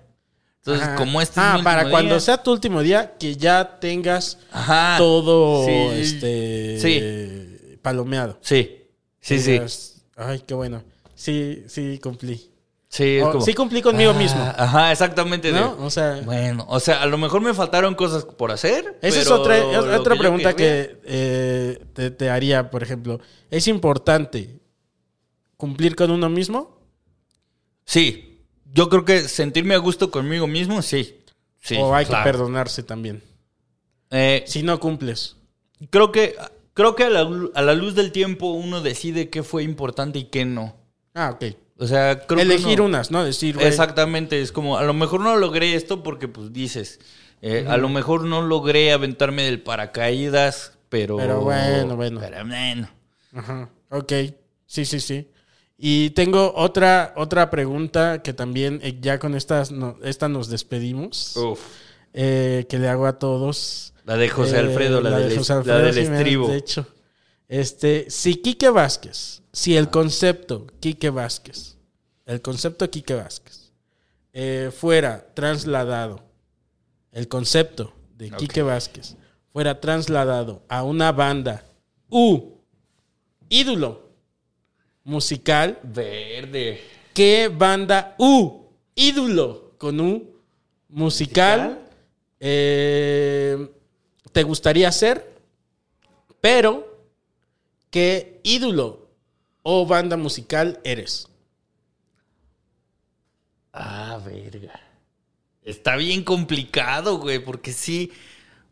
[0.59, 0.95] Entonces, Ajá.
[0.95, 4.39] como este es Ah, mi para cuando día- sea tu último día, que ya tengas
[4.51, 4.95] Ajá.
[4.97, 5.71] todo Sí.
[5.99, 7.78] este Sí.
[7.82, 8.38] palomeado.
[8.41, 8.84] Sí,
[9.19, 9.59] sí, sí.
[10.15, 10.84] Ay, qué bueno.
[11.15, 12.49] Sí, sí cumplí.
[12.94, 14.39] Sí, es O- como- sí cumplí conmigo Ah, mismo.
[14.56, 15.52] Ajá, exactamente.
[15.52, 15.76] de- ¿No?
[15.84, 19.00] O sea, Bueno, o sea, a lo mejor me faltaron cosas por hacer.
[19.02, 23.20] esa es otra, es otra pregunta que eh, te, te haría, por ejemplo.
[23.50, 24.60] ¿Es importante
[25.58, 26.78] cumplir con uno mismo?
[27.84, 31.20] Sí, yo creo que sentirme a gusto conmigo mismo, sí.
[31.62, 32.24] Sí, ¿O hay claro.
[32.24, 33.24] que perdonarse también?
[34.12, 35.38] Eh, Si no cumples.
[35.89, 36.36] creo que,
[36.76, 40.26] creo que a, la, a la luz del tiempo uno decide qué fue importante y
[40.26, 40.76] qué no.
[41.16, 41.56] Ah, ok.
[41.78, 43.24] O sea, creo que Elegir uno- unas, ¿no?
[43.24, 46.99] Decir, güey, Exactamente, es como, a lo mejor no logré esto porque pues dices,
[47.41, 51.17] eh, a lo mejor no logré aventarme del paracaídas, pero...
[51.17, 52.19] Pero bueno, bueno.
[52.21, 52.89] Pero bueno.
[53.34, 53.69] Ajá.
[53.89, 54.13] Ok.
[54.65, 55.28] Sí, sí, sí.
[55.78, 61.36] Y tengo otra, otra pregunta que también eh, ya con estas no- esta nos despedimos.
[61.38, 61.59] Uf.
[62.13, 63.93] eh, que le hago a todos.
[64.05, 66.47] La de José Eh, Alfredo, la, del, de José la del estribo.
[66.51, 66.86] dicho.
[67.47, 71.78] Este, si Quique Vázquez, si el concepto Quique Vázquez,
[72.26, 73.72] el concepto Quique Vázquez,
[74.34, 76.24] eh, fuera trasladado,
[77.12, 79.16] el concepto de Quique Vázquez
[79.51, 81.64] fuera trasladado a una banda
[82.10, 82.58] U,
[83.47, 84.10] ídolo
[85.04, 86.82] musical, Verde.
[87.14, 90.34] ¿qué banda U, ídolo con U
[90.89, 91.88] musical,
[92.39, 93.70] eh,
[94.32, 95.32] te gustaría ser,
[96.41, 97.06] pero
[97.91, 99.03] qué ídolo
[99.64, 101.28] o banda musical eres.
[103.74, 104.80] Ah, verga.
[105.64, 108.11] Está bien complicado, güey, porque sí.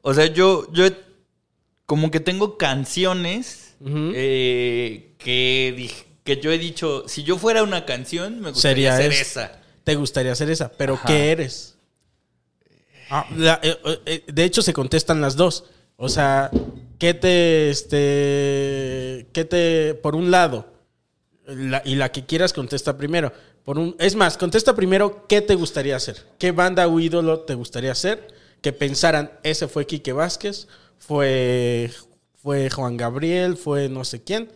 [0.01, 0.85] O sea, yo, yo
[1.85, 5.91] como que tengo canciones eh, que,
[6.41, 9.57] yo he dicho, si yo fuera una canción, me gustaría ser es- esa.
[9.83, 11.07] Te gustaría ser esa, pero Ajá.
[11.07, 11.75] ¿qué eres?
[13.09, 15.65] Ah, la- eh, eh, de hecho, se contestan las dos.
[15.97, 16.51] O sea,
[16.99, 20.70] ¿qué te, este, qué te, por un lado,
[21.55, 23.31] la- y la que quieras contesta primero.
[23.63, 26.17] Por un, es más, contesta primero qué te gustaría hacer.
[26.39, 28.27] ¿Qué banda o ídolo te gustaría hacer?
[28.61, 31.91] Que pensaran, ese fue Quique Vázquez, fue,
[32.41, 34.51] fue Juan Gabriel, fue no sé quién.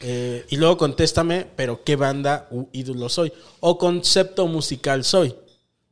[0.00, 3.32] Eh, y luego contéstame, pero ¿qué banda u ídolo soy?
[3.60, 5.34] O concepto musical soy.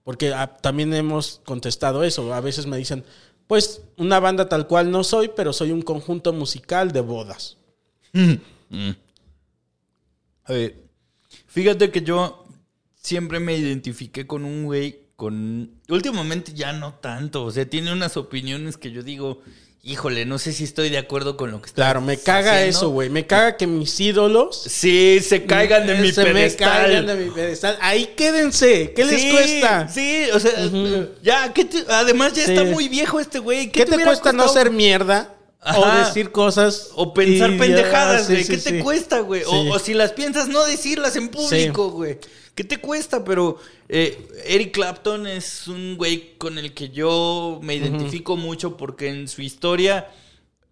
[0.04, 2.32] Porque ah, también hemos contestado eso.
[2.32, 3.04] A veces me dicen,
[3.46, 7.58] pues una banda tal cual no soy, pero soy un conjunto musical de bodas.
[10.48, 10.76] A ver,
[11.46, 12.46] fíjate que yo
[13.00, 15.70] siempre me identifiqué con un güey con...
[15.88, 19.40] Últimamente ya no tanto, o sea, tiene unas opiniones que yo digo,
[19.82, 22.78] híjole, no sé si estoy de acuerdo con lo que está Claro, me caga haciendo".
[22.78, 23.10] eso, güey.
[23.10, 26.82] Me caga que mis ídolos Sí, se caigan de mi se me pedestal.
[26.82, 27.76] caigan de mi pedestal.
[27.80, 28.92] Ahí quédense.
[28.94, 29.88] ¿Qué les cuesta?
[29.88, 30.52] Sí, o sea,
[31.22, 32.52] ya, ¿qué te- además ya Sí.
[32.52, 33.70] está muy viejo este güey.
[33.72, 35.34] ¿Qué, te cuesta no ser mierda?
[35.64, 36.90] O decir cosas.
[36.94, 38.44] O pensar pendejadas, güey.
[38.44, 38.82] sí, ¿Qué te sí.
[38.82, 39.42] cuesta, güey?
[39.46, 42.18] O- si las piensas, no decirlas en público, güey.
[42.54, 43.24] ¿Qué te cuesta?
[43.24, 49.08] Pero eh, Eric Clapton es un güey con el que yo me identifico mucho porque
[49.08, 50.08] en su historia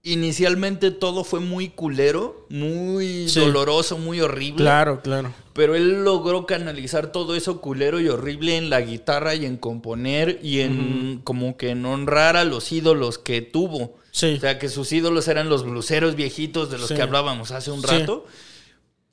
[0.02, 4.62] inicialmente todo fue muy culero, muy doloroso, muy horrible.
[4.62, 5.32] Claro, claro.
[5.52, 10.38] Pero él logró canalizar todo eso culero y horrible en la guitarra y en componer
[10.42, 13.96] y en como que en honrar a los ídolos que tuvo.
[14.16, 14.34] Sí.
[14.36, 16.94] O sea, que sus ídolos eran los bluseros viejitos de los Sí.
[16.94, 17.86] que hablábamos hace un Sí.
[17.86, 18.24] rato.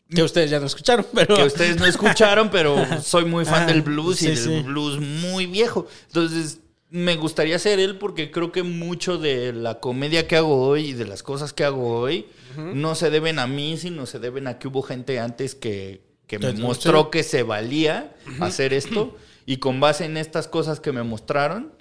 [0.09, 1.35] Que ustedes ya no escucharon, pero.
[1.35, 4.61] Que ustedes no escucharon, pero soy muy fan Ah, del blues y del sí.
[4.61, 5.87] blues muy viejo.
[6.07, 10.89] Entonces, me gustaría ser él porque creo que mucho de la comedia que hago hoy
[10.89, 14.45] y de las cosas que hago hoy no se deben a mí, sino se deben
[14.47, 19.17] a que hubo gente antes que, que me mostró que se valía hacer esto.
[19.45, 21.73] Y con base en estas cosas que me mostraron,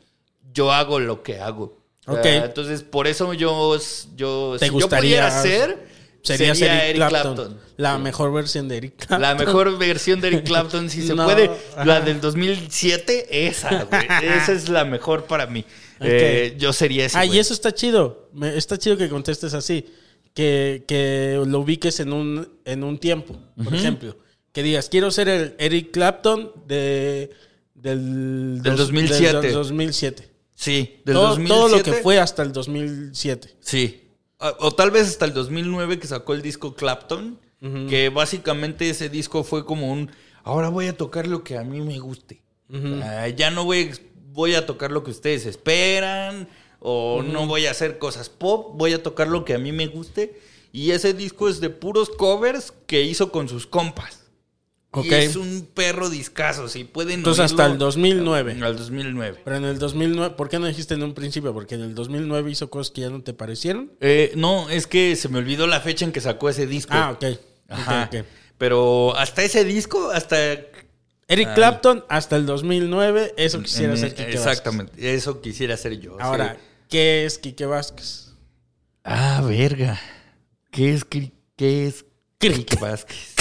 [0.55, 1.82] yo hago lo que hago.
[2.07, 2.27] O sea, Ok.
[2.47, 3.79] entonces, por eso yo,
[4.17, 5.93] yo ¿Te si gustaría yo pudiera ser,
[6.23, 7.35] Sería, sería, Eric, Clapton.
[7.35, 7.61] Clapton.
[7.79, 9.23] La mejor versión de Eric Clapton.
[9.23, 11.51] La mejor versión de Eric Clapton, si se No, puede.
[11.85, 14.03] La del 2007, esa, güey.
[14.37, 15.65] Esa es la mejor para mí.
[16.01, 17.19] Eh, yo sería ese.
[17.19, 17.37] Ah, güey.
[17.37, 18.29] y eso está chido.
[18.33, 19.87] Me- está chido que contestes así.
[20.35, 24.17] Que, que lo ubiques en un, en un tiempo, por ejemplo.
[24.53, 27.31] Que digas, quiero ser el Eric Clapton de,
[27.75, 29.41] del, Del dos- 2007.
[29.41, 30.29] del 2007.
[30.63, 31.49] Sí, del todo, 2007.
[31.49, 33.57] todo lo que fue hasta el 2007.
[33.59, 34.11] Sí.
[34.39, 37.41] O, o tal vez hasta el 2009 que sacó el disco Clapton.
[37.89, 40.11] Que básicamente ese disco fue como un.
[40.43, 42.43] Ahora voy a tocar lo que a mí me guste.
[42.73, 43.93] Ah, ya no voy,
[44.33, 46.49] voy a tocar lo que ustedes esperan.
[46.81, 48.77] O no voy a hacer cosas pop.
[48.77, 50.41] Voy a tocar lo que a mí me guste.
[50.73, 54.22] Y ese disco es de puros covers que hizo con sus compas.
[54.95, 56.69] Y es un perro discazo.
[56.69, 58.59] Si pueden Entonces hasta el 2009.
[58.63, 59.41] Al 2009.
[59.45, 61.55] Pero en el 2009, ¿por qué no dijiste en un principio?
[61.55, 63.93] Porque en el 2009 hizo cosas que ya no te parecieron.
[64.01, 66.93] Eh, no, es que se me olvidó la fecha en que sacó ese disco.
[66.95, 67.25] Ah, ok.
[67.69, 68.11] Ajá.
[68.59, 70.37] Pero hasta ese disco, hasta.
[71.29, 71.55] Eric Ah.
[71.55, 76.19] Clapton hasta el 2009, eso quisiera en- Quique Exactamente, eso quisiera ser yo.
[76.21, 76.61] Ahora, sí.
[76.91, 78.33] ¿qué es Quique Vázquez?
[79.05, 79.99] Ah, verga.
[80.71, 82.05] ¿Qué es, qué es
[82.39, 83.32] Crico Vázquez?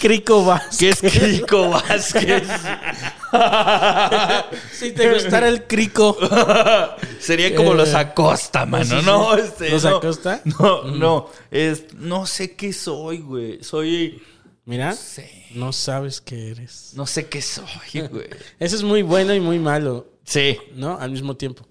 [0.00, 1.00] Crico Vázquez.
[1.00, 2.48] ¿Qué es Crico Vázquez?
[4.72, 6.16] Si te gustara el crico.
[7.20, 9.02] Sería como Eh, los Acosta, mano.
[9.02, 9.36] ¿no?
[9.36, 10.42] Este, ¿Los no, Acosta?
[10.58, 11.28] No, no.
[11.50, 13.62] Es, no sé qué soy, güey.
[13.62, 14.22] Soy.
[14.64, 15.22] Mira, Sí.
[15.54, 16.92] no sabes qué eres.
[16.94, 17.66] No sé qué soy,
[18.10, 18.26] güey.
[18.58, 20.58] Eso es muy bueno y muy malo, Sí.
[20.74, 20.98] ¿no?
[20.98, 21.66] Al mismo tiempo.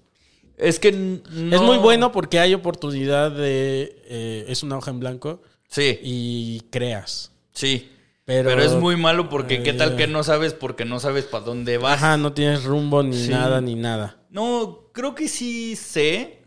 [0.56, 3.96] Es que no- Es muy bueno porque hay oportunidad de...
[4.06, 7.32] eh, es una hoja en blanco Sí, y creas.
[7.52, 7.90] sí.
[8.30, 11.24] Pero, Pero, es muy malo porque qué tal Eh, que no sabes porque no sabes
[11.24, 11.94] para dónde vas.
[12.00, 13.28] Ajá, no tienes rumbo ni Sí.
[13.30, 14.18] nada ni nada.
[14.30, 16.38] No, creo que sí sé.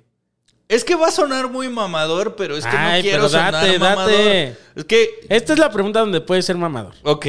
[0.70, 3.80] Es que va a sonar muy mamador, pero es que Ay, no quiero pero sonar
[3.80, 4.12] mamador.
[4.12, 4.56] date.
[4.76, 6.94] Es que, Esta es la pregunta donde puedes ser mamador.
[7.04, 7.26] ok.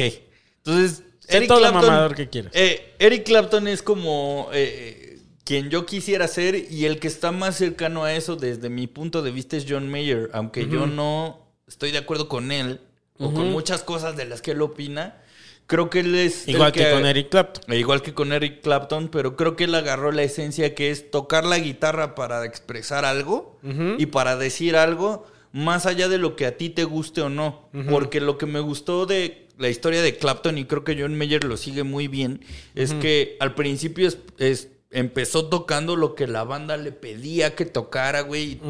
[0.63, 2.51] Entonces, Sé todo lo mamador que quieras.
[2.55, 7.57] eh, Eric Clapton es como eh, quien yo quisiera ser y el que está más
[7.57, 11.91] cercano a eso desde mi punto de vista es John Mayer, aunque yo no estoy
[11.91, 12.79] de acuerdo con él
[13.17, 15.21] o con muchas cosas de las que él opina.
[15.67, 16.47] creo que él es...
[16.47, 17.73] Igual que, con Eric Clapton.
[17.73, 21.43] Igual que con Eric Clapton, pero creo que él agarró la esencia que es tocar
[21.45, 23.57] la guitarra para expresar algo
[23.97, 27.69] y para decir algo más allá de lo que a ti te guste o no.
[27.89, 31.45] Porque lo que me gustó de la historia de Clapton, y creo que John Mayer
[31.45, 32.41] lo sigue muy bien,
[32.75, 37.65] es que al principio es, es- empezó tocando lo que la banda le pedía que
[37.65, 38.61] tocara, güey.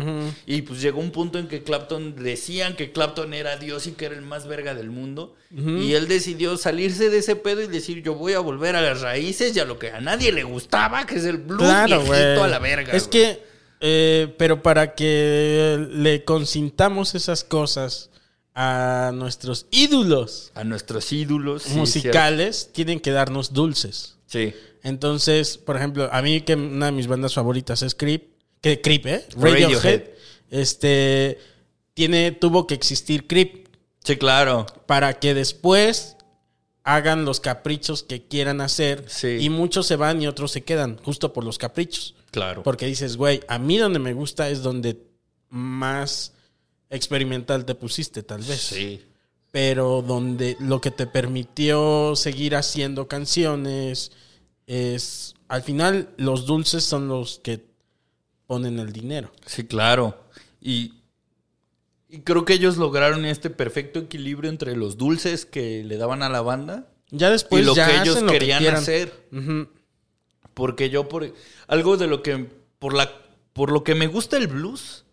[0.48, 3.92] Y, y, pues llegó un punto en que Clapton decían que Clapton era Dios y
[3.92, 5.36] que era el más verga del mundo.
[5.52, 9.02] Y él decidió salirse de ese pedo y decir, yo voy a volver a las
[9.02, 12.44] raíces y a lo que a nadie le gustaba, que es el blues Claro, viejito
[12.44, 12.92] a la verga.
[12.94, 13.12] Es güey.
[13.24, 13.44] que,
[13.80, 18.10] eh, pero para que le consintamos esas cosas
[18.54, 21.64] a nuestros ídolos A nuestros ídolos.
[21.64, 24.16] sí, musicales, tienen que darnos dulces.
[24.28, 24.54] Sí.
[24.86, 28.24] Entonces, por ejemplo, a mí que una de mis bandas favoritas es Creep,
[28.62, 29.26] que Creep, ¿eh?
[29.36, 29.64] Radiohead.
[29.64, 30.04] Radiohead.
[30.52, 31.40] Este
[31.96, 33.68] tiene tuvo que existir Creep
[34.04, 34.68] Sí, claro.
[34.86, 36.16] para que después
[36.84, 39.38] hagan los caprichos que quieran hacer Sí.
[39.42, 42.14] y muchos se van y otros se quedan justo por los caprichos.
[42.30, 42.62] Claro.
[42.62, 44.98] Porque dices, güey, a mí donde me gusta es donde
[45.50, 46.34] más
[46.92, 48.62] experimental te pusiste, tal vez.
[48.62, 49.02] Sí.
[49.52, 54.12] Pero donde lo que te permitió seguir haciendo canciones
[54.68, 57.66] es, al final, los dulces son los que
[58.48, 59.32] ponen el dinero.
[59.46, 60.18] Sí, claro.
[60.62, 60.94] Y,
[62.10, 66.30] y creo que ellos lograron este perfecto equilibrio entre los dulces que le daban a
[66.30, 69.14] la banda Ya después y lo ya que ellos hacen lo que querían hacer.
[70.54, 71.34] Porque yo por
[71.68, 72.50] algo de lo que
[72.80, 73.12] por la
[73.54, 75.06] por lo que me gusta el blues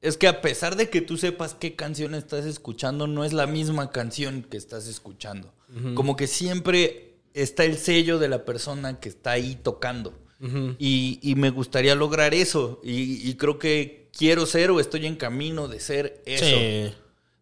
[0.00, 3.46] es que a pesar de que tú sepas qué canción estás escuchando, no es la
[3.46, 5.52] misma canción que estás escuchando.
[5.94, 10.18] Como que siempre está el sello de la persona que está ahí tocando.
[10.78, 12.80] y, y me gustaría lograr eso.
[12.82, 16.44] Y, y creo que quiero ser o estoy en camino de ser eso.
[16.44, 16.94] Sí.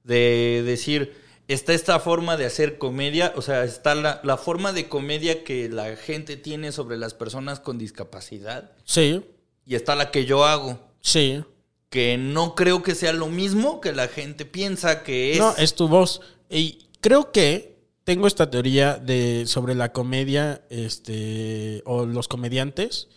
[0.04, 1.14] De decir,
[1.48, 5.68] está esta forma de hacer comedia, o sea, está la, la forma de comedia que
[5.68, 9.22] la gente tiene sobre las personas con discapacidad Sí,
[9.66, 11.42] y está la que yo hago, sí.
[11.90, 15.38] que no creo que sea lo mismo que la gente piensa que es.
[15.38, 16.20] No, es tu voz.
[16.50, 17.77] Y creo que
[18.08, 23.08] tengo esta teoría de sobre la comedia, este, o los comediantes,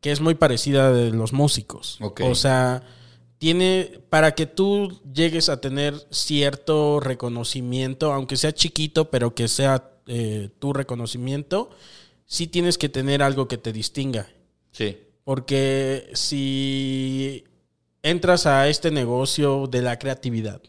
[0.00, 2.00] que es muy parecida de los músicos.
[2.00, 2.82] O sea,
[3.38, 9.92] tiene, para que tú llegues a tener cierto reconocimiento, aunque sea chiquito, pero que sea
[10.08, 11.70] eh, tu reconocimiento,
[12.26, 14.26] sí tienes que tener algo que te distinga.
[14.72, 17.44] Sí, Porque si
[18.02, 20.60] entras a este negocio de la creatividad,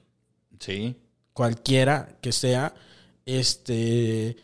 [0.59, 0.95] sí,
[1.33, 2.75] cualquiera que sea,
[3.25, 4.37] este,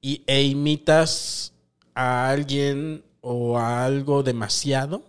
[0.00, 1.52] y, e imitas
[1.94, 5.04] a alguien o a algo demasiado,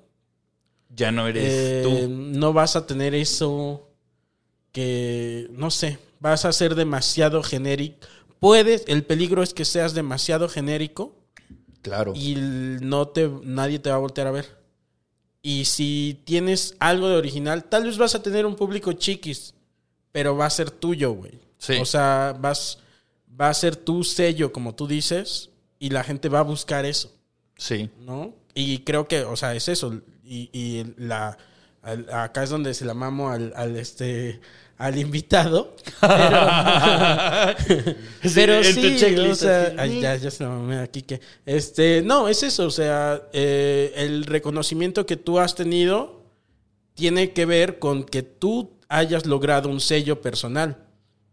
[0.95, 2.07] ya no eres eh, tú.
[2.09, 3.89] no vas a tener eso
[4.71, 8.07] que, no sé, vas a ser demasiado genérico.
[8.39, 11.15] Puedes, el peligro es que seas demasiado genérico
[11.82, 12.13] Claro.
[12.15, 14.63] y no te, nadie te va a voltear a ver.
[15.41, 19.53] Y si tienes algo de original, tal vez vas a tener un público chiquis,
[20.11, 21.39] pero va a ser tuyo, güey.
[21.57, 21.74] Sí.
[21.82, 22.80] O sea, vas,
[23.40, 27.12] va a ser tu sello, como tú dices, y la gente va a buscar eso,
[27.58, 27.90] Sí.
[28.00, 28.34] ¿no?
[28.56, 30.02] Y creo que, o sea, es eso.
[30.24, 31.38] Y, y la,
[31.82, 34.40] al- acá es donde se la mamo al, al, este,
[34.78, 35.76] al invitado.
[38.36, 39.76] Pero, sí, checklist, o sea, así.
[39.78, 40.46] ay, ya, ya se
[40.82, 46.24] aquí que, este, no, es eso, o sea, eh, el reconocimiento que tú has tenido
[46.94, 50.78] tiene que ver con que tú hayas logrado un sello personal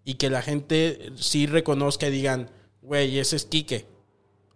[0.05, 2.51] y que la gente sí reconozca y digan,
[2.83, 3.87] güey, ese es Quique.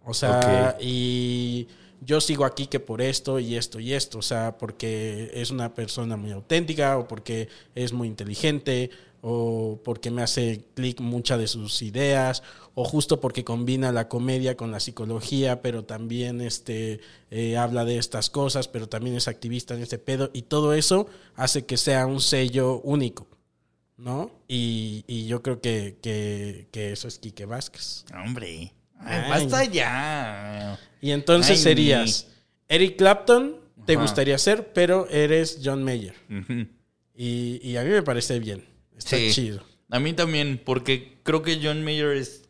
[0.05, 1.67] O sea, y
[2.01, 4.19] yo sigo a Quique por esto y esto y esto.
[4.19, 8.91] O sea, porque es una persona muy auténtica o porque es muy inteligente
[9.27, 12.43] o porque me hace clic muchas de sus ideas
[12.75, 16.99] o justo porque combina la comedia con la psicología, pero también este,
[17.31, 21.07] eh, habla de estas cosas, pero también es activista en este pedo y todo eso
[21.35, 23.25] hace que sea un sello único.
[23.97, 24.31] ¿No?
[24.47, 28.05] Y, y yo creo que, que, que eso es Quique Vázquez.
[28.13, 28.73] Hombre.
[28.99, 29.29] Ay.
[29.29, 30.79] Basta ya.
[31.01, 32.27] Y entonces Ay, serías
[32.67, 34.01] Eric Clapton, te Ajá.
[34.01, 36.15] gustaría ser, pero eres John Mayer.
[37.15, 38.65] Y, y a mí me parece bien.
[38.97, 39.31] Está Sí.
[39.31, 39.63] chido.
[39.89, 42.43] A mí también, porque creo que John Mayer es,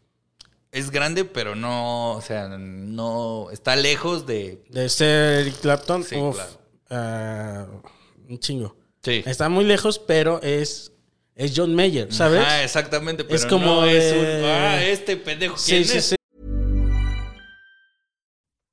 [0.72, 4.64] es grande, pero no, o sea, no, está lejos de...
[4.70, 6.60] De ser Eric Clapton, Sí, uf, claro.
[6.90, 7.68] ah,
[8.30, 8.76] un chingo.
[9.04, 9.22] Sí.
[9.26, 10.92] Está muy lejos, pero es,
[11.36, 12.44] es John Mayer, ¿sabes?
[12.46, 14.46] Ah, exactamente, pero Es como no es de- un...
[14.46, 16.06] Ah, este pendejo, ¿quién sí, es?
[16.10, 16.16] sí.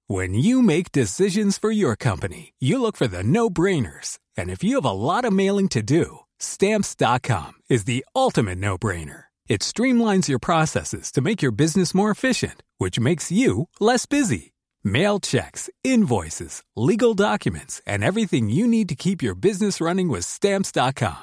[0.09, 4.19] When you make decisions for your company, you look for the no brainers.
[4.37, 8.77] And if you have a lot of mailing to do, stamps.com is the ultimate no
[8.77, 9.25] brainer.
[9.49, 14.53] It streamlines your processes to make your business more efficient, which makes you less busy.
[14.85, 20.25] Mail checks, invoices, legal documents, and everything you need to keep your business running with
[20.25, 21.23] Stamps.com.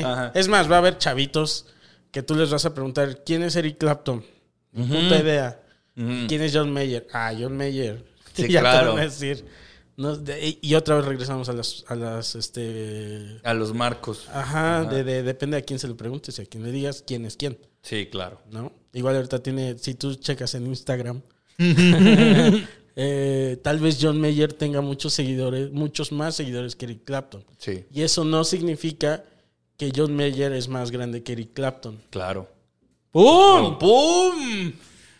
[0.00, 0.30] Sí.
[0.34, 1.66] Es más, va a haber chavitos
[2.10, 4.24] que tú les vas a preguntar quién es Eric Clapton.
[4.74, 5.60] Puta idea.
[5.94, 7.06] ¿Quién es John Mayer?
[7.12, 8.04] Ah, John Mayer.
[8.34, 8.92] Sí, ya te claro.
[8.94, 9.44] van a decir.
[9.94, 13.38] No, de- y otra vez regresamos a las, a las este.
[13.44, 14.26] A los marcos.
[14.32, 17.26] Ajá, de, de- depende a quién se lo preguntes y a quién le digas quién
[17.26, 18.40] es quién, Sí, claro.
[18.50, 18.72] ¿no?
[18.94, 21.20] Igual ahorita tiene, si tú checas en Instagram,
[22.96, 27.44] eh, tal vez John Mayer tenga muchos seguidores, muchos más seguidores que Eric Clapton.
[27.58, 29.24] Sí, Y eso no significa
[29.76, 32.00] que John Mayer es más grande que Eric Clapton.
[32.10, 32.48] claro.
[33.10, 33.78] ¡Pum!
[33.78, 34.72] ¡Pum!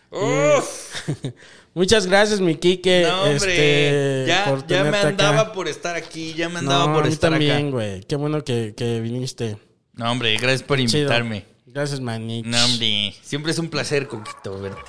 [0.09, 1.09] ¡Uf!
[1.75, 3.03] Muchas gracias, mi Kike.
[3.07, 3.35] No, hombre.
[3.35, 5.07] este, ya por ya me acá.
[5.09, 6.33] andaba por estar aquí.
[6.33, 7.69] Ya me andaba No, por a mí estar también, acá.
[7.69, 8.03] güey.
[8.03, 9.57] Qué bueno que, que viniste.
[9.93, 10.97] No, hombre, gracias por Chido.
[11.01, 11.45] invitarme.
[11.67, 12.45] Gracias, manich.
[12.45, 13.13] No, hombre.
[13.21, 14.81] Siempre es un placer, Coquito, verte.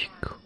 [0.00, 0.39] Chico.